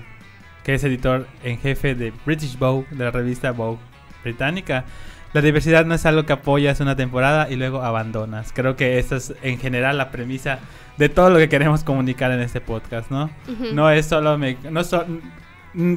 [0.63, 3.79] que es editor en jefe de British Vogue, de la revista Vogue
[4.23, 4.83] británica.
[5.31, 8.51] La diversidad no es algo que apoyas una temporada y luego abandonas.
[8.51, 10.59] Creo que esa es en general la premisa
[10.97, 13.29] de todo lo que queremos comunicar en este podcast, ¿no?
[13.47, 13.67] Ujú.
[13.73, 15.05] No es solo me- no so-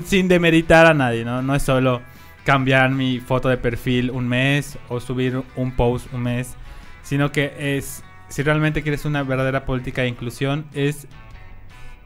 [0.04, 1.40] sin demeritar a nadie, ¿no?
[1.40, 2.02] No es solo
[2.44, 6.54] cambiar mi foto de perfil un mes o subir un post un mes,
[7.02, 11.06] sino que es si realmente quieres una verdadera política de inclusión es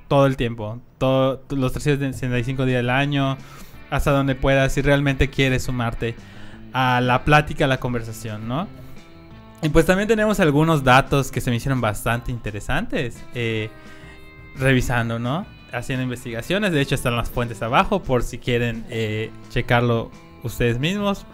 [0.08, 3.38] todo el tiempo, todo los 365 días del año,
[3.90, 6.16] hasta donde puedas si realmente quieres sumarte
[6.72, 8.66] a la plática, a la conversación, ¿no?
[9.62, 13.22] Y pues también tenemos algunos datos que se me hicieron bastante interesantes.
[13.34, 13.70] eh,
[14.58, 15.46] revisando, ¿no?
[15.72, 16.72] Haciendo investigaciones.
[16.72, 20.10] De hecho, están las fuentes abajo por si quieren eh, checarlo
[20.42, 21.26] ustedes mismos.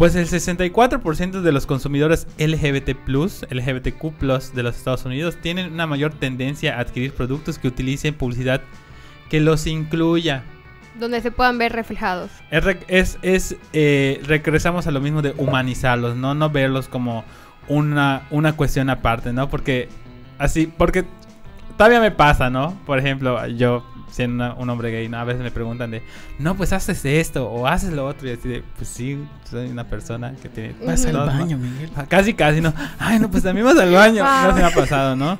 [0.00, 2.96] Pues el 64% de los consumidores LGBT,
[3.50, 4.18] LGBTQ,
[4.54, 8.62] de los Estados Unidos tienen una mayor tendencia a adquirir productos que utilicen publicidad
[9.28, 10.42] que los incluya.
[10.98, 12.30] Donde se puedan ver reflejados.
[12.50, 16.34] Es, es, es, eh, regresamos a lo mismo de humanizarlos, ¿no?
[16.34, 17.22] No verlos como
[17.68, 19.50] una, una cuestión aparte, ¿no?
[19.50, 19.90] Porque
[20.38, 21.04] así, porque
[21.76, 22.74] todavía me pasa, ¿no?
[22.86, 25.18] Por ejemplo, yo siendo una- un hombre gay, ¿no?
[25.18, 26.02] A veces me preguntan de,
[26.38, 29.84] no, pues haces esto o haces lo otro y así de, pues sí, soy una
[29.84, 30.74] persona que tiene...
[30.84, 31.38] Vas al dos, ¿no?
[31.40, 31.90] baño, Miguel.
[31.96, 32.72] Ah, Casi, casi, ¿no?
[32.98, 34.22] Ay, no, pues también vas al baño.
[34.24, 34.32] Wow.
[34.50, 35.38] No se me ha pasado, ¿no?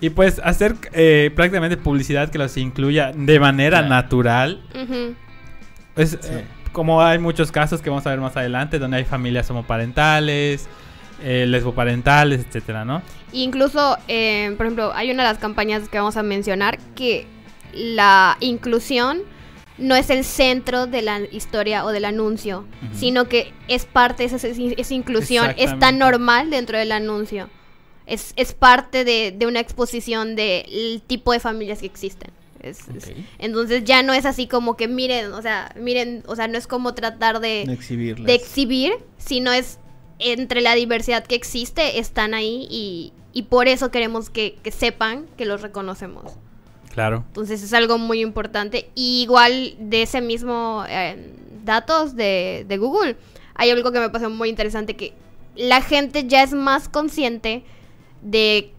[0.00, 3.88] Y pues hacer eh, prácticamente publicidad que los incluya de manera Claro.
[3.88, 4.62] natural
[5.96, 6.16] Sí.
[6.24, 10.68] eh, como hay muchos casos que vamos a ver más adelante, donde hay familias homoparentales,
[11.22, 13.02] eh, lesboparentales, etcétera, ¿no?
[13.32, 17.26] Incluso, eh, por ejemplo, hay una de las campañas que vamos a mencionar que
[17.74, 19.22] la inclusión
[19.78, 24.36] no es el centro de la historia o del anuncio, sino que es parte esa,
[24.36, 27.48] esa inclusión, es tan normal dentro del anuncio.
[28.06, 32.30] Es, es parte de, de una exposición del tipo de familias que existen.
[32.60, 36.46] Es- es- entonces ya no es así como que miren, o sea, miren, o sea,
[36.46, 38.26] no es como tratar de, No exhibirlas.
[38.26, 39.78] de exhibir, sino es
[40.18, 45.24] entre la diversidad que existe, están ahí y, y por eso queremos que, que sepan
[45.38, 46.32] que los reconocemos.
[46.90, 47.24] Claro.
[47.28, 48.90] Entonces es algo muy importante.
[48.94, 51.32] Y igual de ese mismo eh,
[51.64, 53.16] datos de, de Google,
[53.54, 55.12] hay algo que me pasó muy interesante, que
[55.56, 57.64] la gente ya es más consciente
[58.22, 58.72] de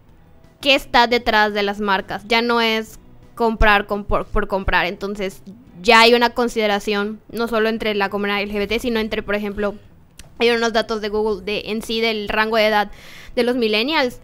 [0.59, 2.23] qué está detrás de las marcas.
[2.27, 2.99] Ya no es
[3.35, 4.85] comprar por, por comprar.
[4.85, 5.41] Entonces
[5.81, 9.75] ya hay una consideración, no solo entre la comunidad LGBT, sino entre, por ejemplo,
[10.39, 12.91] hay unos datos de Google de en sí del rango de edad
[13.35, 14.19] de los millennials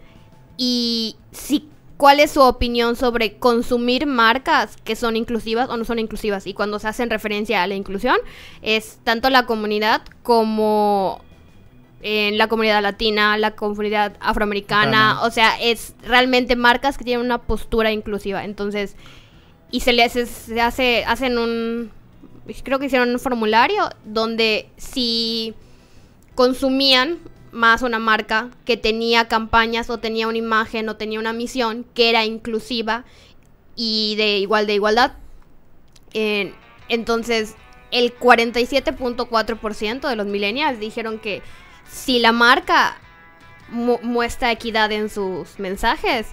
[0.56, 5.98] y si cuál es su opinión sobre consumir marcas que son inclusivas o no son
[5.98, 8.16] inclusivas y cuando se hacen referencia a la inclusión
[8.62, 11.20] es tanto la comunidad como
[12.00, 17.38] en la comunidad latina, la comunidad afroamericana, o sea, es realmente marcas que tienen una
[17.38, 18.44] postura inclusiva.
[18.44, 18.94] Entonces,
[19.72, 21.90] y se les se hace hacen un
[22.62, 25.54] creo que hicieron un formulario donde si
[26.36, 27.18] consumían
[27.52, 32.10] más una marca que tenía campañas o tenía una imagen o tenía una misión que
[32.10, 33.04] era inclusiva
[33.76, 35.12] y de igual de igualdad.
[36.88, 37.54] entonces,
[37.90, 41.42] el 47.4% de los millennials dijeron que
[41.90, 42.98] si la marca
[43.70, 46.26] mu- muestra equidad en sus mensajes,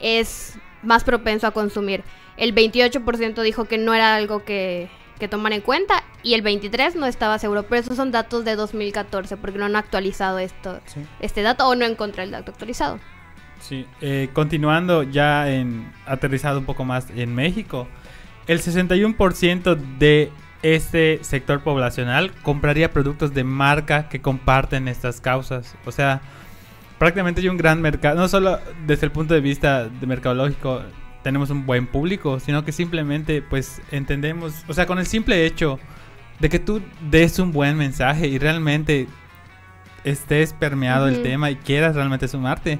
[0.00, 2.04] es más propenso a consumir.
[2.36, 6.94] El 28% dijo que no era algo que, que tomar en cuenta y el 23%
[6.94, 7.64] no estaba seguro.
[7.64, 11.00] Pero esos son datos de 2014 porque no han actualizado esto, Sí.
[11.20, 12.98] este dato o no encontré el dato actualizado.
[13.60, 17.88] Sí, eh, continuando ya en aterrizado un poco más en México,
[18.46, 20.30] el 61% de
[20.62, 25.74] este sector poblacional compraría productos de marca que comparten estas causas.
[25.86, 26.20] O sea,
[26.98, 30.82] prácticamente hay un gran mercado, no solo desde el punto de vista de mercadológico
[31.22, 35.78] tenemos un buen público, sino que simplemente pues entendemos, o sea, con el simple hecho
[36.40, 39.06] de que tú des un buen mensaje y realmente
[40.04, 42.78] estés permeado el tema y quieras realmente sumarte,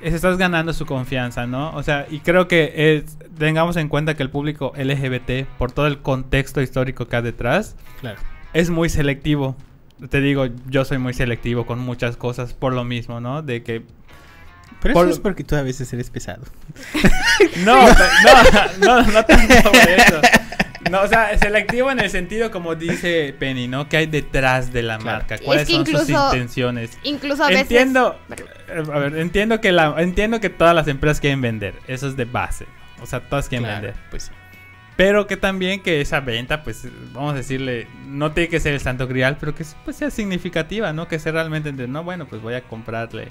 [0.00, 1.70] es- estás ganando su confianza, ¿no?
[1.74, 5.86] O sea, y creo que es- tengamos en cuenta que el público LGBT, por todo
[5.86, 8.18] el contexto histórico que hay detrás, Claro.
[8.54, 9.56] es muy selectivo.
[10.10, 13.42] Te digo, yo soy muy selectivo con muchas cosas por lo mismo, ¿no?
[13.42, 13.82] De que...
[14.82, 16.42] Pero Por- eso es porque tú a veces eres pesado.
[17.64, 17.92] No, no,
[18.80, 20.20] no, no tanto por eso.
[20.90, 23.88] No, o sea, selectivo en el sentido como dice Penny, ¿no?
[23.88, 25.18] ¿Qué hay detrás de la Claro.
[25.18, 25.34] marca?
[25.36, 26.98] Es ¿Cuáles que son sus incluso- intenciones?
[27.02, 27.62] Incluso a veces...
[27.62, 28.18] Entiendo,
[28.92, 32.24] a ver, entiendo que la, entiendo que todas las empresas quieren vender, eso es de
[32.24, 32.66] base,
[33.02, 34.30] o sea, todas quieren Claro, vender, Pues sí.
[34.96, 38.80] pero que también que esa venta, pues, vamos a decirle, no tiene que ser el
[38.80, 41.06] santo grial, pero que pues, sea significativa, ¿no?
[41.06, 43.28] Que sea realmente, de, no, bueno, pues voy a comprarle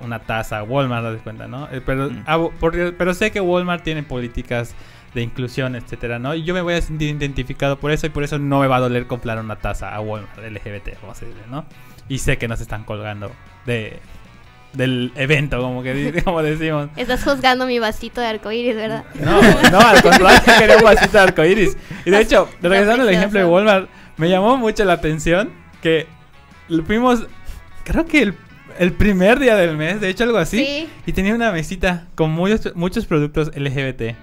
[0.00, 1.68] una taza a Walmart, das cuenta, ¿no?
[1.70, 2.24] Eh, pero, Mm.
[2.26, 4.74] ah, porque- pero sé que Walmart tiene políticas
[5.14, 6.34] de inclusión, etcétera, ¿no?
[6.34, 8.76] Y yo me voy a sentir identificado por eso y por eso no me va
[8.76, 11.64] a doler comprar una taza a Walmart LGBT, vamos a decirle, ¿no?
[12.08, 13.30] Y sé que nos están colgando
[13.66, 14.00] de
[14.72, 15.92] del evento, como que
[16.24, 16.88] como decimos.
[16.96, 19.04] Estás juzgando mi vasito de arcoíris, ¿verdad?
[19.20, 19.38] No,
[19.70, 21.76] no, al contrario, quería un vasito de arcoíris.
[22.06, 25.50] Y de hecho, regresando al ejemplo de Walmart, me llamó mucho la atención
[25.82, 26.06] que
[26.68, 27.26] lo fuimos,
[27.84, 28.34] creo que el,
[28.78, 30.88] el primer día del mes, de hecho algo así, Sí.
[31.06, 34.16] y tenía una mesita con muchos, muchos productos LGBT.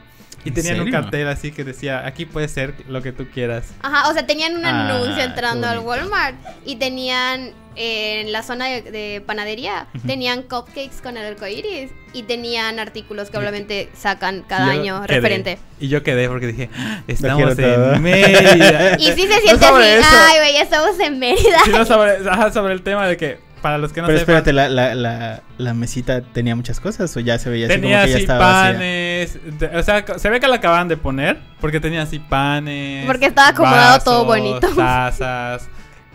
[0.46, 3.74] Y ¿En tenían un cartel así que decía, aquí puede ser lo que tú quieras.
[3.82, 5.80] Ajá, o sea, tenían un Ah, anuncio entrando al.
[5.80, 6.36] Walmart
[6.66, 12.24] y tenían eh, en la zona de, de panadería, tenían cupcakes con el arcoíris y
[12.24, 15.16] tenían artículos que obviamente sacan cada yo año quedé.
[15.18, 15.58] referente.
[15.80, 17.94] Y yo quedé porque dije, "Ah, estamos quiero todo".
[17.96, 18.96] en Mérida.
[18.98, 20.10] Y sí se No siente sobre así, eso.
[20.12, 21.60] ay, güey, ya estamos en Mérida.
[21.66, 24.38] Sí, no, sobre, ajá, sobre el tema de que, para los que no Pero sepan,
[24.38, 27.98] espérate, la, la, la, la mesita tenía muchas cosas o ya se veía así tenía
[27.98, 28.74] como que ya así estaba vacía?
[28.74, 33.06] panes, de- o sea, se ve que la acaban de poner porque tenía así panes,
[33.06, 34.68] Porque estaba acomodado todo bonito.
[34.76, 35.68] tazas,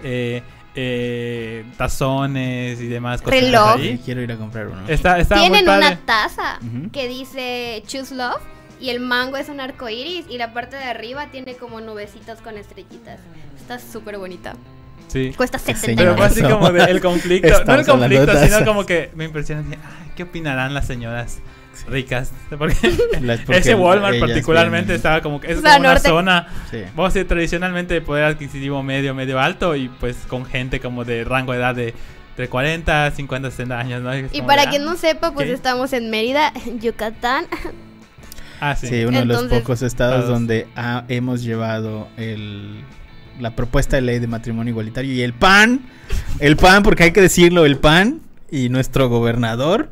[0.02, 0.42] eh,
[0.74, 3.76] eh, tazones y demás cosas Reloj.
[3.76, 3.96] ahí.
[3.96, 4.82] Sí, quiero ir a comprar uno.
[4.88, 6.90] Está, está Tienen una taza Ujú.
[6.90, 8.42] que dice Choose Love
[8.80, 12.40] y el mango es un arco iris y la parte de arriba tiene como nubecitas
[12.40, 13.20] con estrellitas.
[13.56, 14.54] Está súper bonita.
[15.08, 15.32] Sí.
[15.36, 18.84] Cuesta Qué 70 Pero fue así como de- el conflicto, no el conflicto, sino como
[18.86, 21.38] que me impresiona, dije, "Ay, ¿qué opinarán las señoras
[21.88, 22.30] ricas.
[22.58, 22.76] Porque,
[23.20, 26.08] Las- porque ese Walmart particularmente vienen- estaba como que es O sea, como una norte-
[26.08, 26.82] zona, Sí.
[26.94, 31.04] vamos a decir, tradicionalmente de poder adquisitivo medio, medio alto y pues con gente como
[31.04, 31.92] de rango de edad de
[32.30, 34.16] entre 40, 50, 60 años, ¿no?
[34.16, 35.54] Y para quien ah, no sepa, pues ok.
[35.54, 37.46] estamos en Mérida, Yucatán.
[38.60, 38.86] Ah, sí.
[38.88, 40.30] Sí, uno de los Entonces- pocos estados Todos.
[40.30, 42.80] donde ha- hemos llevado el,
[43.40, 45.82] la propuesta de ley de matrimonio igualitario y el PAN,
[46.40, 48.20] el PAN, porque hay que decirlo, el PAN
[48.50, 49.90] y nuestro gobernador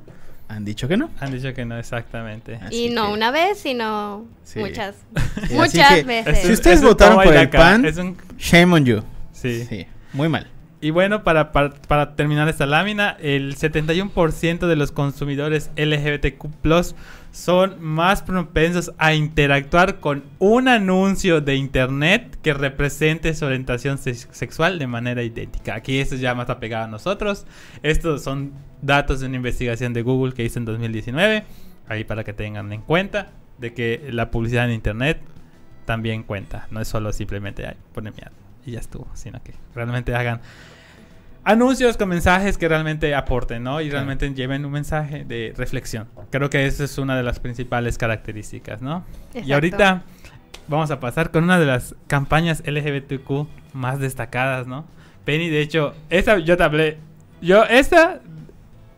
[0.49, 1.11] han dicho que no.
[1.18, 2.57] Han dicho que no, exactamente.
[2.62, 4.59] Así y no que- una vez, sino Sí.
[4.61, 4.97] muchas.
[5.49, 6.38] Sí, muchas que, veces.
[6.47, 9.03] Si ustedes votaron por el PAN, es un- Shame on you.
[9.32, 9.64] sí.
[9.68, 10.49] Sí, muy mal.
[10.80, 16.49] Y bueno, para, para, para terminar esta lámina, el 71% de los consumidores LGBTQ
[17.33, 24.28] son más propensos a interactuar con un anuncio de internet que represente su orientación sex-
[24.30, 25.74] sexual de manera idéntica.
[25.74, 27.47] Aquí esto ya más apegado a nosotros.
[27.83, 28.53] Estos son
[28.83, 31.45] datos de una investigación de Google que hizo en 2019.
[31.89, 35.20] Ahí para que tengan en cuenta de que la publicidad en internet
[35.87, 36.68] también cuenta.
[36.70, 38.33] No es solo simplemente ay, pone mierda
[38.64, 40.41] y ya estuvo, sino que realmente hagan
[41.45, 43.80] anuncios con mensajes que realmente aporten, ¿no?
[43.80, 44.05] Y Claro.
[44.07, 46.09] realmente lleven un mensaje de reflexión.
[46.30, 49.05] Creo que esa es una de las principales características, ¿no?
[49.34, 50.03] Y ahorita
[50.68, 54.84] vamos a pasar con una de las campañas LGBTQ más destacadas, ¿no?
[55.24, 56.99] Penny, de hecho, esa yo te hablé.
[57.40, 58.20] Yo, esta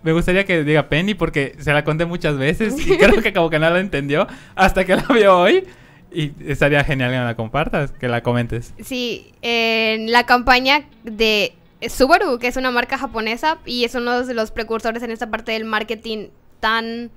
[0.03, 3.49] me gustaría que diga Penny porque se la conté muchas veces y creo que como
[3.49, 5.65] que no la entendió hasta que la vio hoy.
[6.13, 8.73] Y estaría genial que me la compartas, que la comentes.
[8.81, 11.55] Sí, en la campaña de
[11.89, 15.53] Subaru, que es una marca japonesa y es uno de los precursores en esta parte
[15.53, 16.29] del marketing
[16.61, 17.11] tan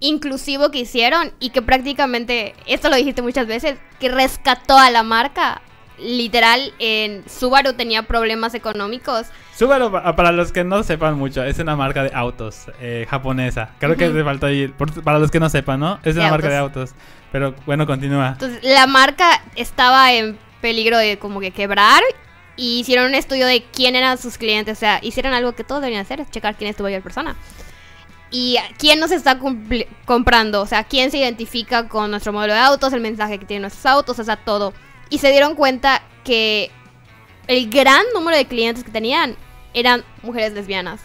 [0.00, 5.02] inclusivo que hicieron y que prácticamente, esto lo dijiste muchas veces, que rescató a la
[5.02, 5.62] marca.
[5.98, 9.26] Literal, en Subaru tenía problemas económicos.
[9.56, 13.70] Subaru, pa- para los que no sepan mucho, es una marca de autos eh, japonesa.
[13.78, 16.00] Creo que te falta ahí, por- para los que no sepan, ¿no?
[16.02, 16.94] Es De una marca de autos.
[17.30, 18.30] Pero bueno, continúa.
[18.30, 22.02] Entonces, la marca estaba en peligro de como que quebrar
[22.56, 24.76] y hicieron un estudio de quién eran sus clientes.
[24.78, 27.36] O sea, hicieron algo que todos deberían hacer, es checar quién es tu mayor persona.
[28.30, 29.38] Y quién nos está
[30.06, 33.62] comprando, o sea, quién se identifica con nuestro modelo de autos, el mensaje que tienen
[33.62, 34.72] nuestros autos, o sea, todo.
[35.10, 36.70] Y se dieron cuenta que
[37.46, 39.36] el gran número de clientes que tenían
[39.74, 41.02] eran mujeres lesbianas.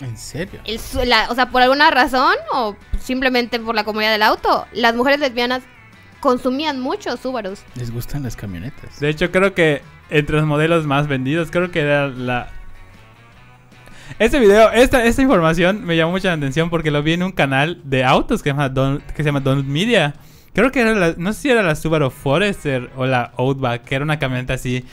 [0.00, 0.60] ¿En serio?
[0.64, 0.78] El
[1.08, 5.20] la- o sea, por alguna razón o simplemente por la comunidad del auto, las mujeres
[5.20, 5.62] lesbianas
[6.20, 7.60] consumían mucho Subarus.
[7.76, 9.00] Les gustan las camionetas.
[9.00, 9.80] De hecho, creo que
[10.10, 12.48] entre los modelos más vendidos, creo que era la...
[14.18, 17.32] Este video, esta, esta información me llamó mucha la atención porque lo vi en un
[17.32, 20.14] canal de autos que se llama, Don, que se llama Donut Media.
[20.54, 23.94] Creo que era la, no sé si era la Subaru Forester o la Outback, que
[23.94, 24.84] era una camioneta así,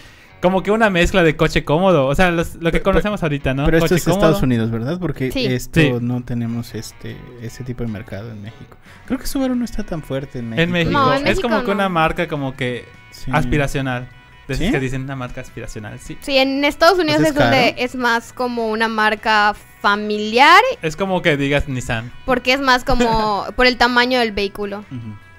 [0.42, 2.06] como que una mezcla de coche cómodo.
[2.08, 3.66] O sea, los- lo que Pero- conocemos ahorita, ¿no?
[3.66, 4.44] Pero esto Coche es Estados cómodo.
[4.46, 5.00] Unidos, ¿verdad?
[5.00, 5.46] Porque Sí.
[5.46, 5.94] esto Sí.
[6.02, 8.78] no tenemos este ese tipo de mercado en México.
[9.08, 10.62] Creo que Subaru no está tan fuerte en México.
[10.64, 10.92] En México.
[11.00, 13.32] No, en es como que una marca como que Sí.
[13.34, 14.08] aspiracional.
[14.48, 14.72] De esas ¿Sí?
[14.72, 16.18] que dicen una marca aspiracional, sí.
[16.22, 20.96] Sí, en Estados Unidos Pues es, es donde es más como una marca familiar, Es
[20.96, 22.12] como que digas Nissan.
[22.26, 24.84] porque es más como por el tamaño del vehículo.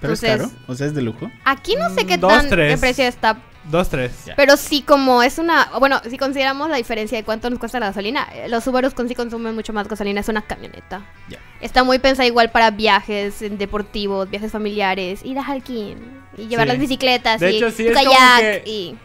[0.01, 1.31] Pero es caro, o sea, es de lujo.
[1.45, 2.73] Aquí no sé Mm, qué dos, tan tres.
[2.73, 3.39] de precio está,
[3.71, 4.13] Dos, tres.
[4.37, 7.87] Pero sí como es una, bueno, si consideramos la diferencia de cuánto nos cuesta la
[7.87, 11.03] gasolina, eh, los Subarus con sí consumen mucho más gasolina, es una camioneta.
[11.29, 11.39] Ya.
[11.61, 15.97] Está muy pensada igual para viajes deportivos, viajes familiares, ir a hiking
[16.39, 16.73] y llevar Sí.
[16.73, 18.97] las bicicletas De y hecho, sí, es como kayak que- y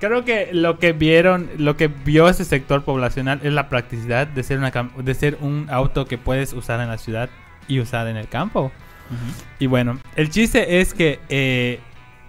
[0.00, 4.42] Creo que lo que vieron, lo que vio ese sector poblacional es la practicidad de
[4.42, 7.28] ser, una cam- de ser un auto que puedes usar en la ciudad
[7.68, 8.72] y usar en el campo.
[9.10, 9.44] Ujú.
[9.58, 11.80] Y bueno, el chiste es que eh,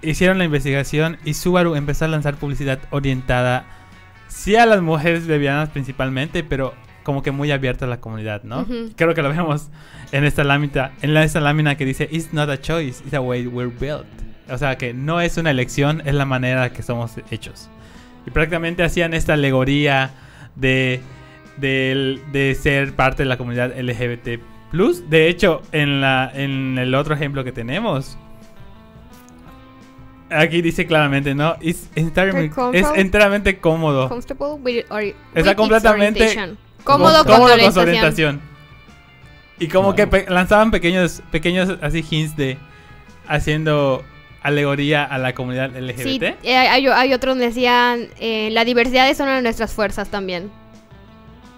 [0.02, 3.66] hicieron la investigación y Subaru empezó a lanzar publicidad orientada
[4.28, 6.74] sí a las mujeres lesbianas principalmente, pero
[7.04, 8.62] como que muy abierta a la comunidad, ¿no?
[8.64, 8.92] Ujú.
[8.98, 9.70] Creo que lo vemos
[10.12, 13.22] en esta lámina, en la, esta lámina que dice It's not a choice, it's a
[13.22, 14.06] way we're built.
[14.52, 17.70] O sea que no es una elección, es la manera que somos hechos.
[18.28, 20.12] Y prácticamente hacían esta alegoría
[20.56, 21.02] de,
[21.58, 24.40] de ser parte de la comunidad LGBT.
[25.10, 28.18] De hecho, en, la, en el otro ejemplo que tenemos,
[30.30, 31.56] aquí dice claramente, ¿no?
[31.62, 33.02] It's entirely- es comfortable.
[33.02, 34.10] enteramente cómodo.
[34.10, 36.58] comfortable with, or- with Está completamente orientation.
[36.84, 37.88] cómodo, Cómodo con, con su orientación.
[37.88, 38.42] orientación.
[39.60, 39.96] Y como Wow.
[39.96, 42.58] que pe- lanzaban pequeños, pequeños así hints de
[43.28, 44.04] haciendo
[44.42, 46.24] alegoría a la comunidad Sí, LGBT.
[46.44, 50.50] eh, hay, hay otros donde decían, eh, la diversidad es una de nuestras fuerzas también.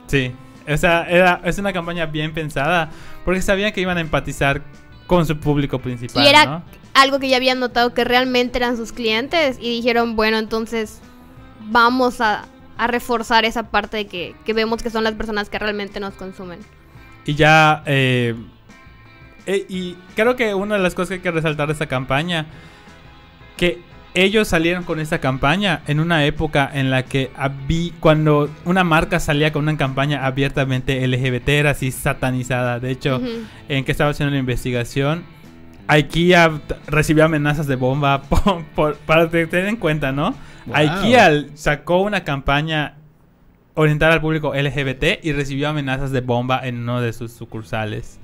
[0.07, 0.31] Sí.
[0.67, 2.89] O sea, era, es una campaña bien pensada
[3.25, 4.61] porque sabían que iban a empatizar
[5.07, 6.63] con su público principal, Y era ¿no?
[6.93, 11.01] algo que ya habían notado que realmente eran sus clientes y dijeron, bueno, entonces
[11.69, 12.45] vamos a,
[12.77, 16.13] a reforzar esa parte de que, que vemos que son las personas que realmente nos
[16.13, 16.59] consumen.
[17.25, 18.35] Y ya eh,
[19.45, 22.45] eh, y creo que una de las cosas que hay que resaltar de esta campaña,
[23.63, 23.79] que
[24.13, 29.19] ellos salieron con esta campaña en una época en la que habí- cuando una marca
[29.21, 32.79] salía con una campaña abiertamente LGBT era así satanizada.
[32.81, 33.27] De hecho, Ujú.
[33.69, 35.23] en que estaba haciendo la investigación,
[35.87, 40.35] IKEA recibió amenazas de bomba por- por- para tengan en cuenta, ¿no?
[40.65, 40.75] Wow.
[40.75, 42.95] IKEA sacó una campaña
[43.75, 48.19] orientada al público LGBT y recibió amenazas de bomba en uno de sus sucursales.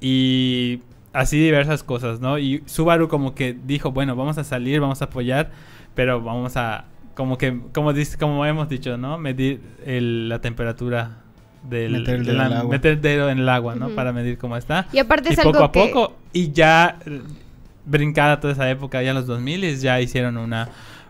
[0.00, 0.80] Y
[1.18, 2.38] así diversas cosas, ¿no?
[2.38, 5.50] Y Subaru como que dijo, bueno, vamos a salir, vamos a apoyar,
[5.94, 9.18] pero vamos a, como que, como, dice, como hemos dicho, ¿no?
[9.18, 11.18] Medir el- la temperatura
[11.68, 12.70] del, Meter el de dedo la- en el agua.
[12.70, 13.88] meter el dedo en el agua, ¿no?
[13.90, 14.86] Para medir cómo está.
[14.92, 15.80] Y aparte Y es poco algo a que...
[15.88, 17.20] poco, y ya eh,
[17.84, 20.68] brincada toda esa época, ya en los 2000 ya hicieron una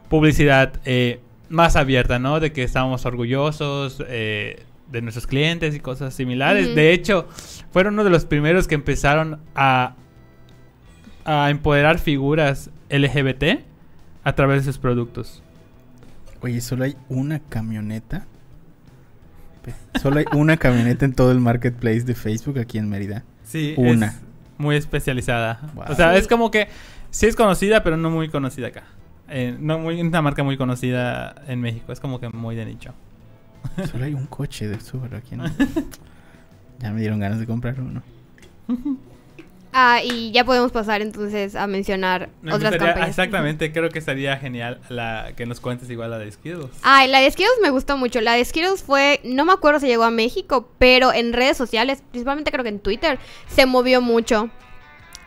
[0.09, 2.41] publicidad eh, más abierta, ¿no?
[2.41, 6.75] De que estábamos orgullosos eh, de nuestros clientes y cosas similares.
[6.75, 7.29] De hecho,
[7.71, 9.95] fueron uno de los primeros que empezaron a,
[11.25, 13.61] a empoderar figuras LGBT
[14.25, 15.43] a través de sus productos.
[16.41, 18.27] Oye, solo hay una camioneta.
[20.01, 23.25] Solo hay una camioneta en todo el marketplace de Facebook aquí en Mérida.
[23.45, 24.07] Sí, Una.
[24.07, 24.21] es
[24.57, 25.61] muy especializada.
[25.75, 25.85] Wow.
[25.89, 26.69] O sea, es como que
[27.11, 28.85] sí es conocida, pero no muy conocida acá.
[29.29, 31.93] Eh, no muy una marca muy conocida en México.
[31.93, 32.95] Es como que muy de nicho.
[33.91, 35.43] Solo hay un coche de Subaru aquí en
[36.79, 38.03] Ya me dieron ganas de comprar uno.
[39.71, 43.11] Ah, y ya podemos pasar entonces a mencionar Me otras gustaría- campañas.
[43.11, 46.71] Exactamente, creo que estaría genial la que nos cuentes igual la de Skittles.
[46.83, 48.23] Ah, la de Skittles me gustó mucho.
[48.23, 52.03] La de Skittles fue, no me acuerdo si llegó a México, pero en redes sociales,
[52.11, 54.49] principalmente creo que en Twitter, se movió mucho.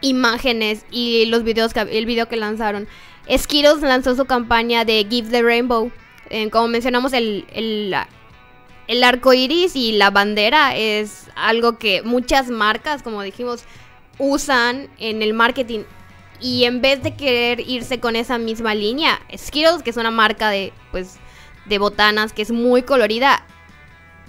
[0.01, 2.87] Imágenes y los videos, que, el video que lanzaron.
[3.31, 5.91] Skittles lanzó su campaña de Give the Rainbow.
[6.51, 7.93] Como mencionamos, el, el,
[8.87, 13.65] el arco iris y la bandera es algo que muchas marcas, como dijimos,
[14.17, 15.81] usan en el marketing.
[16.39, 20.49] Y en vez de querer irse con esa misma línea, Skittles, que es una marca
[20.49, 21.17] de, pues,
[21.65, 23.45] de botanas que es muy colorida,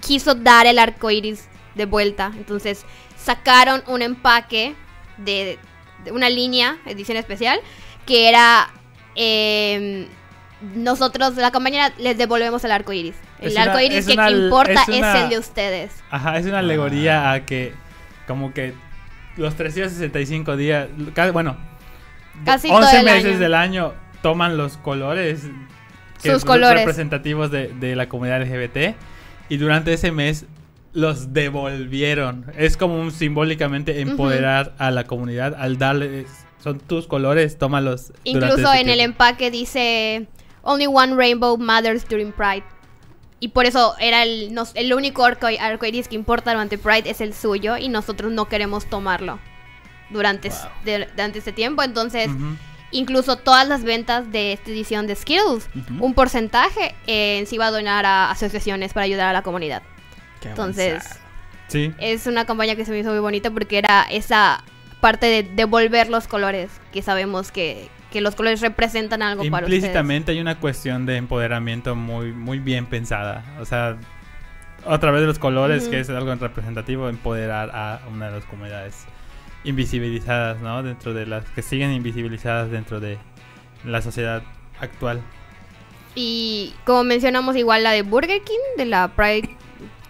[0.05, 2.31] quiso dar el arco iris de vuelta.
[2.35, 2.85] Entonces
[3.17, 4.75] sacaron un empaque
[5.17, 5.57] de,
[6.03, 7.61] de una línea, edición especial,
[8.05, 8.71] que era.
[9.15, 10.07] eh,
[10.75, 13.15] nosotros, la compañera, les devolvemos el arco iris.
[13.39, 15.91] El Es arco iris que una- importa es el de ustedes.
[16.09, 17.73] Ajá, es una alegoría a que
[18.27, 18.73] como que
[19.37, 21.57] los 365 días, cada- bueno,
[22.45, 23.39] Casi 11 todo el meses año.
[23.39, 25.41] del año toman los colores
[26.21, 26.79] que Sus colores.
[26.79, 28.95] representativos de, de la comunidad LGBT
[29.49, 30.45] y durante ese mes
[30.93, 32.45] los devolvieron.
[32.57, 36.27] Es como un simbólicamente empoderar a la comunidad al darles
[36.63, 38.13] son tus colores, tómalos.
[38.23, 40.27] Incluso en el empaque dice
[40.63, 42.63] Only one rainbow matters during Pride.
[43.39, 47.19] Y por eso era el, nos- el único arco, arcoiris que importa durante Pride es
[47.21, 49.37] el suyo y nosotros no queremos tomarlo
[50.09, 50.49] durante,
[50.85, 51.83] de- durante este tiempo.
[51.83, 52.29] Entonces,
[52.91, 55.67] incluso todas las ventas de esta edición de Skills,
[55.99, 59.81] un porcentaje eh, se iba a donar a asociaciones para ayudar a la comunidad.
[60.41, 61.03] Qué Entonces.
[61.69, 61.91] Sí.
[61.97, 64.63] es una campaña que se me hizo muy bonita porque era esa
[65.01, 69.79] parte de devolver los colores, que sabemos que, que los colores representan algo para ustedes.
[69.79, 73.43] Implícitamente hay una cuestión de empoderamiento muy, muy bien pensada.
[73.59, 73.97] O sea,
[74.85, 79.05] a través de los colores, que es algo representativo, empoderar a una de las comunidades
[79.63, 80.83] invisibilizadas, ¿no?
[80.83, 83.17] Dentro de las que siguen invisibilizadas dentro de
[83.83, 84.43] la sociedad
[84.79, 85.19] actual.
[86.13, 89.49] Y como mencionamos igual la de Burger King, de la Pride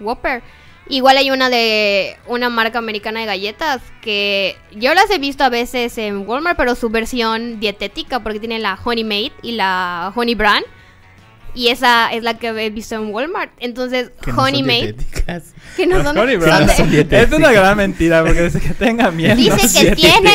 [0.01, 0.43] Whopper.
[0.89, 5.49] Igual hay una de una marca americana de galletas que yo las he visto a
[5.49, 10.35] veces en Walmart, pero su versión dietética porque tiene la Honey Made y la Honey
[10.35, 10.65] Brand.
[11.55, 13.51] Y esa es la que he visto en Walmart.
[13.59, 15.43] Entonces, Que no Honey son Made, dietéticas.
[15.77, 17.31] que no son, Honey son Brand de- son dietéticas.
[17.31, 19.37] Es una gran mentira, porque desde que tenga miel.
[19.49, 20.31] no dice que tiene.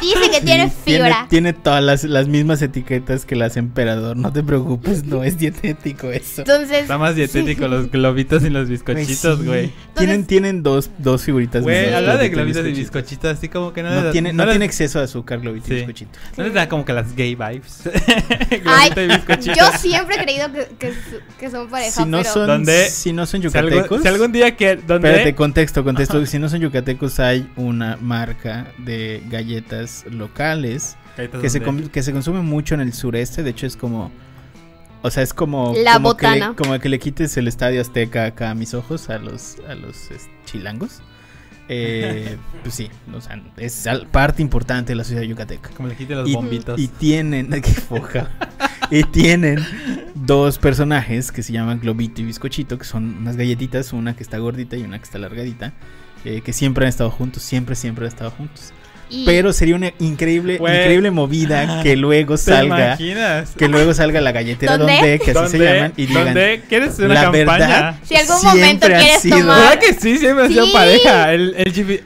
[0.00, 1.26] Dice que tiene fibra.
[1.28, 4.16] Tiene, todas las, las mismas etiquetas que las emperador.
[4.16, 6.42] No te preocupes, no es dietético eso.
[6.42, 9.44] Entonces, Está más dietético los globitos y los bizcochitos, sí.
[9.46, 9.72] güey.
[9.96, 11.62] Tienen, tienen dos, dos figuritas.
[11.62, 13.00] Güey, habla de globito globitos y bizcochito.
[13.00, 15.66] bizcochitos, así como que no, No, les- tiene, no les- tiene exceso de azúcar, globito
[15.68, 15.74] Sí.
[15.74, 16.18] y bizcochito.
[16.36, 17.82] ¿No les da como que las gay vibes?
[18.66, 19.54] Ay, y bizcochito.
[19.56, 20.92] yo siempre he creído que,
[21.38, 22.88] que, son pareja, Si no pero son, ¿Dónde?
[22.90, 24.02] si no son Si algún, yucatecos.
[24.02, 24.76] si algún día que...
[24.76, 25.08] ¿Dónde?
[25.08, 26.16] Espérate, contexto, contexto.
[26.18, 26.26] Ajá.
[26.26, 30.96] Si no son yucatecos, hay una marca de galletas locales
[31.40, 33.42] que se, que se consume mucho en el sureste.
[33.42, 34.10] De hecho, es como.
[35.02, 35.74] O sea, es como.
[35.82, 36.54] La como que le- botana.
[36.56, 40.10] como que le quites el estadio azteca acá a mis ojos, a los, a los
[40.10, 41.00] es, chilangos.
[41.68, 45.70] Eh, pues sí, o sea, es parte importante de la ciudad yucateca.
[45.76, 46.78] Como le quite los Y, bombitos.
[46.80, 47.50] y tienen.
[47.62, 48.30] qué foja.
[48.90, 49.58] y tienen
[50.14, 54.38] dos personajes que se llaman Globito y Bizcochito, que son unas galletitas, una que está
[54.38, 55.72] gordita y una que está largadita.
[56.24, 58.72] eh, que siempre han estado juntos, siempre, siempre han estado juntos.
[59.14, 63.50] Y- Pero sería una increíble, increíble movida que luego ¿Te salga, imaginas?
[63.50, 64.94] que luego salga la galletera ¿Dónde?
[64.94, 66.62] donde, que así se llaman, y digan, ¿Dónde?
[66.68, 67.44] ¿Quieres una la campaña?
[67.58, 70.16] verdad, Si algún momento quieres sido- tomar- ¿Verdad que sí?
[70.18, 70.72] Siempre han sido Sí.
[70.72, 71.32] pareja.
[71.34, 72.00] El, el chifi-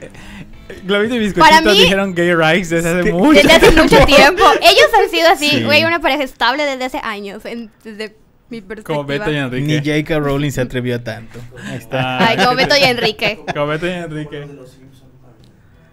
[0.83, 4.43] Globito y Para mí- dijeron gay rights desde hace mucho Desde hace mucho tiempo.
[4.61, 5.63] Ellos han sido así, Sí.
[5.63, 8.15] güey, una pareja estable desde hace años, en- desde
[8.49, 8.95] mi perspectiva.
[8.97, 9.77] Como Beto y ni Enrique.
[10.03, 10.19] J.K.
[10.19, 11.39] Rowling se atrevió a tanto.
[11.65, 12.17] Ahí está.
[12.19, 12.27] Ah.
[12.29, 13.39] Ay, como Beto y Enrique.
[13.53, 14.45] Como Beto y Enrique.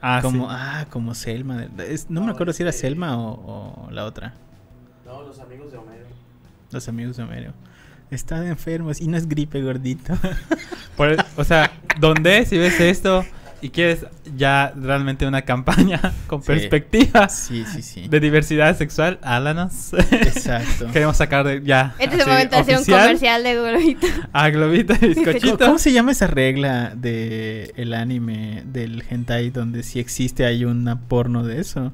[0.06, 0.54] Ah, como, sí.
[0.58, 1.66] ah, como Selma.
[1.78, 4.34] Es- no me acuerdo si era Selma o, o la otra.
[5.06, 6.04] No, los amigos de Homero.
[6.70, 7.52] Los amigos de Homero.
[8.10, 10.12] Está enfermo y no es gripe, gordito.
[10.96, 13.24] Por- o sea, ¿dónde si ves esto
[13.64, 14.04] y quieres
[14.36, 16.46] ya realmente una campaña con Sí.
[16.48, 18.08] perspectiva Sí, sí, sí.
[18.08, 19.18] de diversidad sexual?
[19.22, 19.94] Háblanos.
[20.10, 20.88] Exacto.
[20.92, 21.94] Queremos sacar de ya.
[21.98, 24.06] Este es el momento de hacer un comercial de Globito.
[24.34, 25.58] A Globito y ¿Cómo, Bizcochito.
[25.58, 31.00] cómo se llama esa regla de el anime del hentai donde si existe hay una
[31.00, 31.92] porno de eso?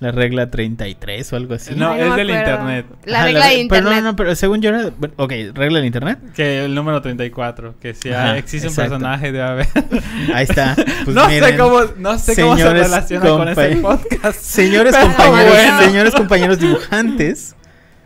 [0.00, 1.74] La regla 33 o algo así.
[1.74, 2.38] No, Ay, es del acuerdo.
[2.38, 2.86] internet.
[3.04, 3.94] La Ajá, regla re- de Pero internet.
[3.96, 4.92] no, no, pero según yo era...
[5.16, 6.18] Ok, regla del internet.
[6.36, 8.94] Que el número 34, que si Ajá, hay- existe exacto.
[8.94, 9.66] un personaje debe haber.
[10.34, 10.76] Ahí está.
[11.04, 14.40] Pues no, miren, sé cómo, no sé cómo se relaciona con ese podcast.
[14.40, 15.80] Señores Pero compañeros, bueno.
[15.80, 17.56] señores compañeros dibujantes,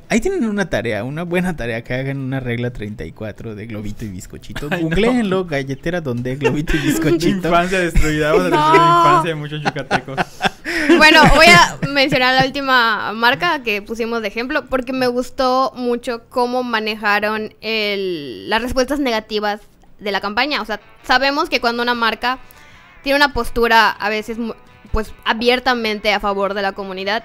[0.09, 4.09] ahí tienen una tarea, una buena tarea que hagan una regla 34 de globito y
[4.09, 4.68] bizcochito.
[4.70, 4.88] Ay, no.
[4.88, 7.49] Googleenlo, galletera donde globito y bizcochito.
[7.49, 8.32] Infancia destruida.
[8.32, 8.72] Vamos a No.
[8.72, 8.76] la
[9.09, 10.18] infancia de muchos yucatecos.
[11.03, 16.22] Bueno, voy a mencionar la última marca que pusimos de ejemplo porque me gustó mucho
[16.28, 19.61] cómo manejaron el- las respuestas negativas
[19.98, 20.62] de la campaña.
[20.62, 22.38] O sea, sabemos que cuando una marca
[23.03, 24.38] tiene una postura a veces
[24.92, 27.24] pues abiertamente a favor de la comunidad,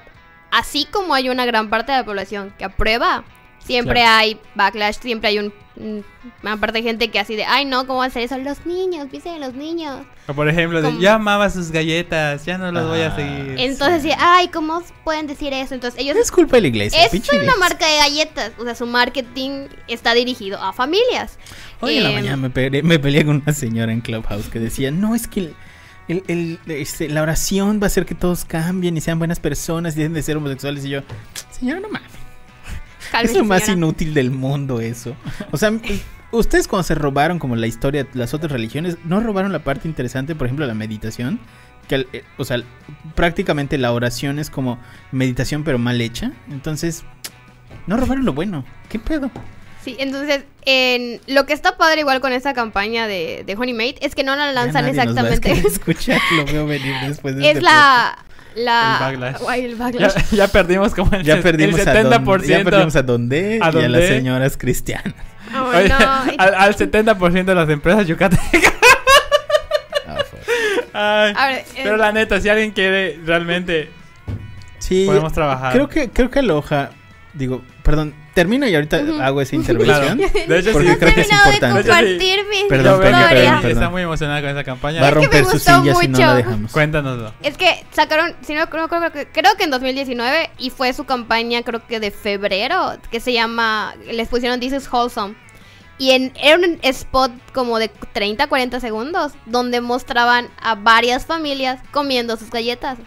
[0.52, 3.26] así como hay una gran parte de la población que aprueba,
[3.60, 4.18] siempre Claro.
[4.18, 6.06] hay backlash, siempre hay un, un-
[6.44, 8.38] una parte de gente que así de, ay no, ¿cómo va a hacer eso?
[8.38, 10.06] Los niños, viste los niños.
[10.28, 13.16] O por ejemplo, de, ya amaba sus galletas, ya no las voy a Ah.
[13.16, 13.56] seguir.
[13.60, 15.74] Entonces, sí, ay, ¿cómo pueden decir eso?
[15.74, 17.06] Entonces, ellos Es culpa de la iglesia.
[17.06, 21.38] Es una marca de galletas, o sea, su marketing está dirigido a familias.
[21.80, 24.60] Hoy en la Em, mañana me peleé, me peleé con una señora en Clubhouse que
[24.60, 25.56] decía, no, es que el-
[26.08, 29.94] el- el- este, la oración va a hacer que todos cambien y sean buenas personas
[29.96, 30.84] y dejen de ser homosexuales.
[30.86, 31.02] Y yo,
[31.52, 32.12] señora, no mames.
[33.12, 35.16] Cálmese, Es lo más inútil del mundo eso.
[35.52, 35.72] O sea,
[36.32, 39.88] ustedes cuando se robaron como la historia de las otras religiones, ¿no robaron la parte
[39.88, 41.40] interesante, por ejemplo, la meditación?
[41.88, 42.62] Que, eh, o sea,
[43.16, 44.80] prácticamente la oración es como
[45.12, 46.32] meditación pero mal hecha.
[46.50, 47.04] Entonces,
[47.86, 48.66] no robaron lo bueno.
[48.90, 49.32] ¿Qué pedo?
[49.84, 54.16] Sí, entonces, en, lo que está padre igual con esta campaña de, de Honeymate es
[54.16, 55.68] que no la lanzan Ya nadie nos va a exactamente.
[55.70, 58.18] escuchar, lo veo venir después de es este la...
[58.58, 59.42] la El backlash.
[59.48, 60.32] Ay, el Ya, backlash.
[60.32, 61.24] ya perdimos como el.
[61.24, 62.24] Ya perdimos, el a 70%.
[62.24, 65.14] don, ya perdimos a Donde ¿A y a las señoras cristianas.
[65.56, 65.96] Oh, Oye, no.
[66.38, 68.74] al, al 70% de las empresas yucatecas.
[70.08, 71.26] Ah.
[71.28, 73.92] Ay, A ver, eh, pero la neta, si alguien quiere realmente,
[74.80, 75.74] Sí, podemos trabajar.
[75.74, 76.90] creo que creo que Aloha,
[77.38, 80.08] digo, perdón, termino y ahorita hago esa Claro.
[80.12, 80.18] intervención.
[80.48, 80.96] De hecho, Porque sí.
[80.98, 81.66] creo que es importante.
[81.68, 83.30] de compartir mi Perdón, historia.
[83.62, 83.72] Perdón.
[83.72, 85.02] está muy emocionada con esa campaña.
[85.02, 86.22] Va a Es que me romper su gustó silla si no mucho.
[86.28, 86.72] la dejamos.
[86.72, 87.34] Cuéntanoslo.
[87.44, 91.06] Es que sacaron, si no, no creo, que- creo que en 2019 y fue su
[91.06, 95.36] campaña creo que de febrero, que se llama, les pusieron This is Wholesome.
[96.00, 101.80] Y en, era un spot como de 30, 40 segundos, donde mostraban a varias familias
[101.92, 103.00] comiendo sus galletas.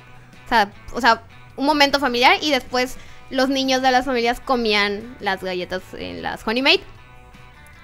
[0.47, 1.23] O sea, o sea,
[1.57, 2.97] un momento familiar y después
[3.31, 6.83] los niños de las familias comían las galletas en las Honeymate.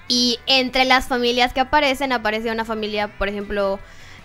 [0.09, 3.79] Y entre las familias que aparecen, aparece una familia, por ejemplo,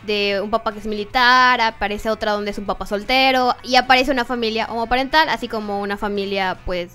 [0.06, 4.12] de un papá que es militar, aparece otra donde es un papá soltero, y aparece
[4.12, 6.92] una familia homoparental, así como una familia, pues,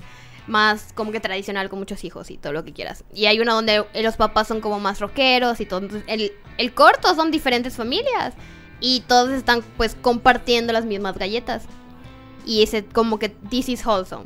[0.47, 3.03] más como que tradicional con muchos hijos y todo lo que quieras.
[3.13, 5.87] Y hay una donde los papás son como más rockeros y todo.
[6.07, 8.33] El, el corto son diferentes familias.
[8.79, 11.63] Y todos están pues compartiendo las mismas galletas.
[12.47, 14.25] Y ese como que this is wholesome.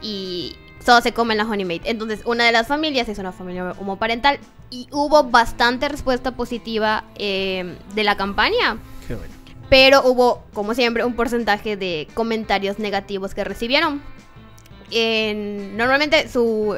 [0.00, 1.88] Y todos se comen la Honeymate.
[1.90, 4.38] Entonces, una de las familias es una familia homoparental.
[4.70, 8.78] Y hubo bastante respuesta positiva eh, de la campaña.
[9.06, 9.32] Qué bueno.
[9.68, 14.02] Pero hubo, como siempre, un porcentaje de comentarios negativos que recibieron.
[14.90, 16.76] En- normalmente su,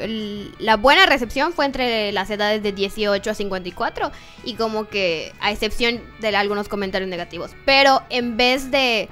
[0.59, 4.13] la buena recepción fue entre las edades de 18 a 54
[4.45, 7.51] y como que a excepción de algunos comentarios negativos.
[7.65, 9.09] Pero en vez de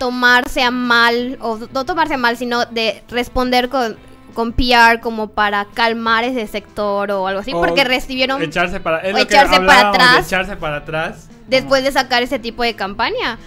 [0.00, 3.98] tomarse a mal, o no tomarse a mal, sino de responder con,
[4.32, 9.00] con PR como para calmar ese sector o algo así, O porque recibieron Echarse para,
[9.00, 10.26] es que echarse para atrás.
[10.26, 11.28] echarse para atrás.
[11.48, 13.38] después de sacar ese tipo de campaña.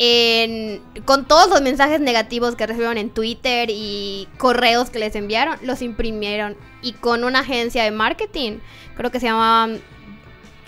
[0.00, 5.56] En- con todos los mensajes negativos que recibieron en Twitter y correos que les enviaron,
[5.62, 8.58] los imprimieron y con una agencia de marketing,
[8.96, 9.80] creo que se llamaban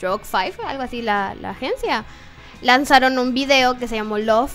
[0.00, 2.04] Drug 5, algo así la, la agencia,
[2.62, 4.52] lanzaron un video que se llamó Love,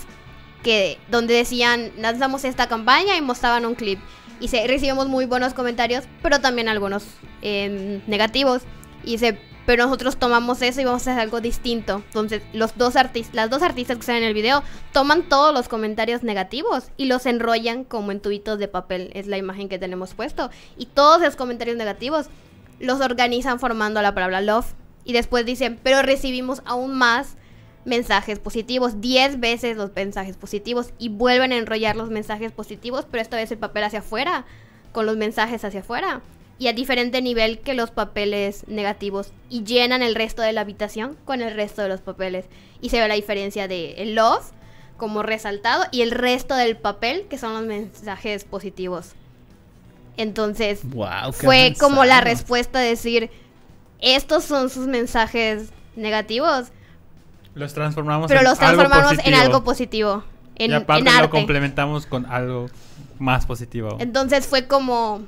[1.10, 3.98] donde decían, lanzamos esta campaña y mostraban un clip.
[4.40, 7.04] Y se, recibimos muy buenos comentarios, pero también algunos
[7.42, 8.62] em, negativos.
[9.02, 12.02] Y dice, pero nosotros tomamos eso y vamos a hacer algo distinto.
[12.06, 14.62] Entonces, los dos artistas, las dos artistas que están en el video
[14.92, 19.10] toman todos los comentarios negativos y los enrollan como en tubitos de papel.
[19.14, 20.50] Es la imagen que tenemos puesto.
[20.76, 22.26] Y todos esos comentarios negativos
[22.78, 24.74] los organizan formando la palabra love.
[25.04, 27.36] Y después dicen, pero recibimos aún más
[27.86, 33.22] mensajes positivos, 10 veces los mensajes positivos y vuelven a enrollar los mensajes positivos, pero
[33.22, 34.44] esta vez el papel hacia afuera,
[34.92, 36.20] con los mensajes hacia afuera
[36.58, 41.16] y a diferente nivel que los papeles negativos y llenan el resto de la habitación
[41.24, 42.46] con el resto de los papeles.
[42.80, 44.52] Y se ve la diferencia de el love
[44.96, 49.12] como resaltado y el resto del papel que son los mensajes positivos.
[50.16, 53.30] Entonces, Wow, fue como la respuesta de decir,
[54.00, 56.68] estos son sus mensajes negativos,
[57.56, 60.22] Los transformamos pero en los algo transformamos en algo positivo,
[60.56, 61.30] en, y aparte en lo arte.
[61.30, 62.68] complementamos con algo
[63.18, 63.96] más positivo.
[63.98, 65.22] Entonces fue como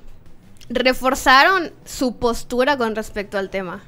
[0.68, 3.83] reforzaron su postura con respecto al tema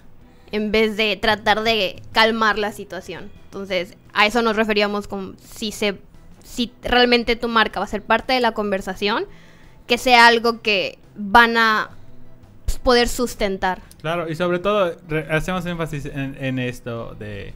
[0.53, 3.30] en vez de tratar de calmar la situación.
[3.45, 5.99] Entonces, a eso nos referíamos con si se
[6.43, 9.26] si realmente tu marca va a ser parte de la conversación,
[9.86, 11.91] que sea algo que van a
[12.82, 13.82] poder sustentar.
[14.01, 14.97] Claro, y sobre todo
[15.30, 17.53] hacemos énfasis en, en esto de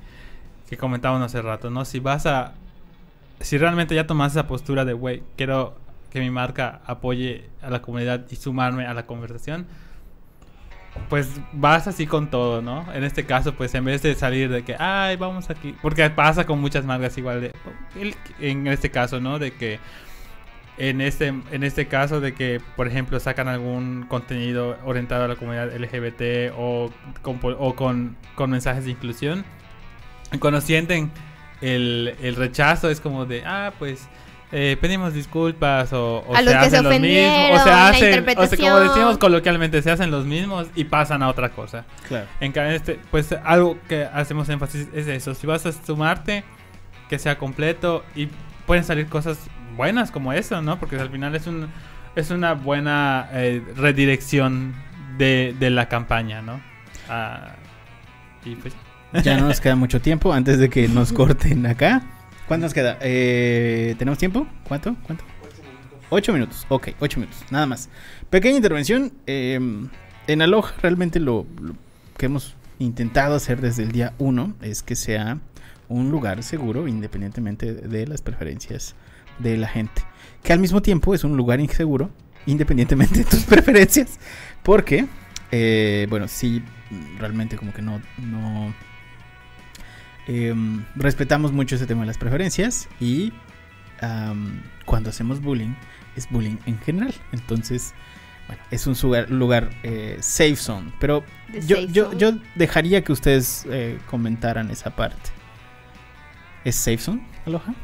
[0.69, 1.85] que comentábamos hace rato, ¿no?
[1.85, 2.53] Si vas a...
[3.41, 5.77] Si realmente ya tomas esa postura de, güey, quiero
[6.11, 9.67] que mi marca apoye a la comunidad y sumarme a la conversación,
[11.09, 12.87] pues vas así con todo, ¿no?
[12.93, 16.47] En este caso, pues en vez de salir de que, ay, vamos aquí, porque pasa
[16.47, 19.39] con muchas marcas igual de, en este caso, ¿no?
[19.39, 19.81] De que
[20.79, 25.37] en este, en este caso de que, por ejemplo, sacan algún contenido orientado a la
[25.37, 26.91] comunidad LGBT o
[27.25, 29.45] o con, con mensajes de inclusión,
[30.39, 31.11] cuando sienten
[31.61, 34.09] el, el rechazo es como de, ah, pues
[34.53, 39.19] eh, pedimos disculpas o, se hacen los mismos, o se hacen, o sea, como decimos
[39.19, 41.85] coloquialmente, se hacen los mismos y pasan a otra cosa.
[42.07, 42.29] Claro.
[42.39, 45.35] En cambio, este, pues algo que hacemos énfasis es eso.
[45.35, 46.45] Si vas a sumarte,
[47.09, 48.29] que sea completo y
[48.67, 49.39] pueden salir cosas
[49.77, 50.79] buenas como eso, ¿no?
[50.79, 51.69] Porque al final es un
[52.15, 54.73] es una buena eh, redirección
[55.19, 56.61] de, de la campaña, ¿no?
[57.09, 57.57] Ah,
[58.45, 58.73] y pues
[59.23, 62.03] Ya no nos queda mucho tiempo antes de que nos corten acá.
[62.49, 62.99] ¿Cuánto nos queda?
[63.01, 64.47] Eh, ¿Tenemos tiempo?
[64.67, 64.97] ¿Cuánto?
[65.05, 65.25] ¿Cuánto?
[66.11, 66.67] Ocho minutos.
[66.69, 67.43] Ok, ocho minutos.
[67.51, 67.89] Nada más.
[68.31, 69.13] Pequeña intervención.
[69.27, 69.59] eh,
[70.27, 71.75] en Aloha realmente lo, lo
[72.17, 75.39] que hemos intentado hacer desde el día uno es que sea
[75.89, 78.95] un lugar seguro independientemente de las preferencias
[79.39, 80.03] de la gente.
[80.43, 82.11] Que al mismo tiempo es un lugar inseguro
[82.47, 84.19] independientemente de tus preferencias.
[84.63, 85.07] Porque,
[85.51, 86.63] eh, bueno, sí,
[87.19, 88.01] realmente como que no...
[88.19, 88.75] no
[90.27, 93.33] Em, respetamos mucho ese tema de las preferencias y
[94.01, 95.75] am, cuando hacemos bullying
[96.17, 97.15] es bullying en general.
[97.33, 97.95] Entonces,
[98.47, 100.93] bueno, es un lugar, lugar eh, safe zone.
[100.99, 101.25] Pero
[101.67, 102.19] yo, safe yo, zone.
[102.19, 105.31] yo dejaría que ustedes eh, comentaran esa parte.
[106.65, 107.75] ¿Es safe zone, Aloha?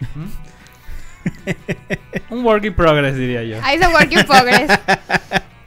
[2.30, 3.60] un work in progress diría yo.
[3.62, 4.70] Ahí es un work in progress.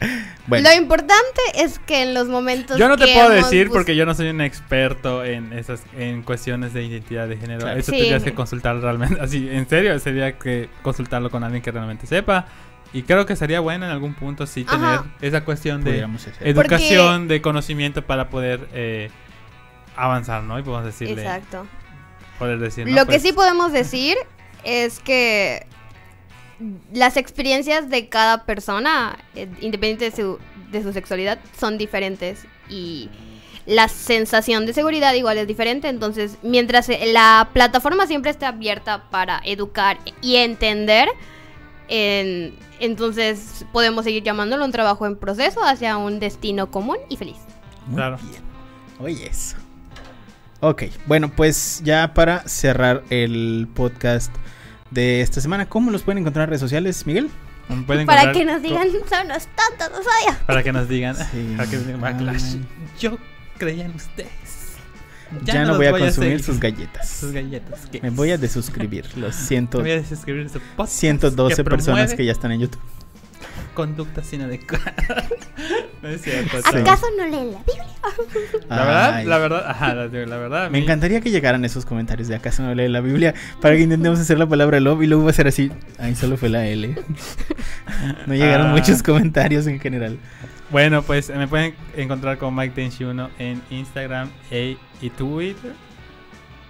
[0.47, 3.77] Bueno, Lo importante es que en los momentos Yo no te que puedo decir bus-
[3.77, 7.61] porque yo no soy un experto en esas en cuestiones de identidad de género.
[7.61, 7.79] Claro.
[7.79, 7.97] Eso Sí.
[7.99, 9.21] tendrías que consultar realmente.
[9.21, 12.47] Así, en serio, sería que consultarlo con alguien que realmente sepa.
[12.91, 15.05] Y creo que sería bueno en algún punto sí tener Ajá.
[15.21, 16.05] esa cuestión de
[16.41, 19.09] educación, de conocimiento para poder eh,
[19.95, 20.59] avanzar, ¿no?
[20.59, 21.65] Y podemos decirle, Exacto.
[22.39, 22.91] poder decir, ¿no?
[22.95, 24.17] Lo que Pues, sí podemos decir
[24.63, 25.65] es que
[26.93, 30.39] las experiencias de cada persona, eh, independiente de su,
[30.71, 33.09] de su sexualidad, son diferentes y
[33.65, 35.87] la sensación de seguridad igual es diferente.
[35.89, 41.07] Entonces, mientras eh, la plataforma siempre esté abierta para educar y entender,
[41.87, 47.37] en- entonces podemos seguir llamándolo un trabajo en proceso hacia un destino común y feliz.
[47.85, 48.17] Muy Claro.
[48.29, 48.41] bien.
[48.99, 49.57] Oye, eso.
[50.61, 54.31] Ok, bueno, pues ya para cerrar el podcast
[54.91, 57.29] de esta semana, ¿cómo los pueden encontrar en redes sociales, Miguel?
[57.87, 60.37] pueden Para que nos digan, son unos tontos, los odio.
[60.45, 61.15] Para que nos digan.
[61.15, 61.53] Sí.
[61.57, 62.57] para que nos digan, Backlash.
[62.99, 63.17] Yo
[63.57, 64.61] creía en ustedes.
[65.43, 67.09] Ya, no voy a consumir sus galletas.
[67.21, 67.87] Sus galletas.
[68.01, 69.05] Me voy a desuscribir.
[69.15, 72.51] Los Me ciento, voy a desuscribir de su podcast 112 que personas que ya están
[72.51, 72.81] en YouTube.
[73.73, 74.93] Conductas inadecuadas.
[76.01, 76.57] no es cierto.
[76.57, 76.63] Sí.
[76.71, 76.81] chao.
[76.81, 77.85] ¿Acaso no leen la Biblia?
[78.69, 80.65] La verdad, la verdad, ajá, la, la verdad.
[80.65, 83.75] a Me mí- encantaría que llegaran esos comentarios de acaso no lee la Biblia para
[83.75, 85.71] que intentemos hacer la palabra love y luego va a ser así.
[85.99, 86.95] Ahí solo fue la L.
[88.25, 88.71] No llegaron Ah.
[88.71, 90.17] muchos comentarios en general.
[90.71, 95.73] Bueno, pues me pueden encontrar con Mike Tenshi 1 en Instagram e- y Twitter.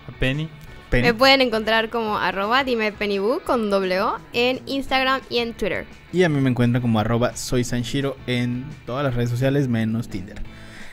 [0.08, 0.50] A Penny.
[0.92, 1.08] Penny.
[1.08, 5.86] Me pueden encontrar como arroba dime pennybu con doble O en Instagram y en Twitter.
[6.12, 10.10] Y a mí me encuentran como arroba soy Sanshiro en todas las redes sociales menos
[10.10, 10.38] Tinder.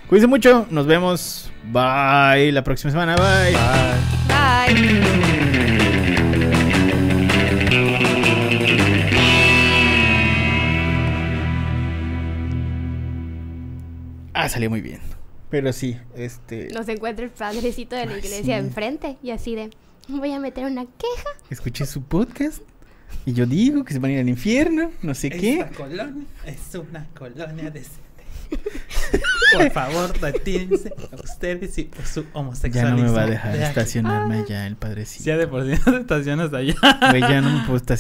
[0.09, 1.51] Cuídense mucho, nos vemos.
[1.65, 3.17] Bye la próxima semana.
[3.17, 3.53] Bye.
[4.29, 5.09] Bye.
[14.33, 15.01] Ah, salió muy bien.
[15.51, 16.69] Pero sí, este.
[16.73, 18.65] Nos encuentra el padrecito de la iglesia sí.
[18.67, 19.71] enfrente y así de,
[20.09, 21.29] voy a meter una queja.
[21.51, 22.63] Escuché su podcast.
[23.25, 24.91] Y yo digo que se van a ir al infierno.
[25.03, 25.67] No sé qué.
[25.77, 28.09] colonia es una colonia decente.
[29.53, 30.93] Por favor, retírense
[31.23, 32.97] ustedes y su Ya homosexualidad.
[32.97, 35.25] no me va a dejar estacionarme allá el padrecito.
[35.25, 36.75] Ya de por sí no te estacionas allá.
[37.11, 37.99] Güey, ya no me puedo estacionar.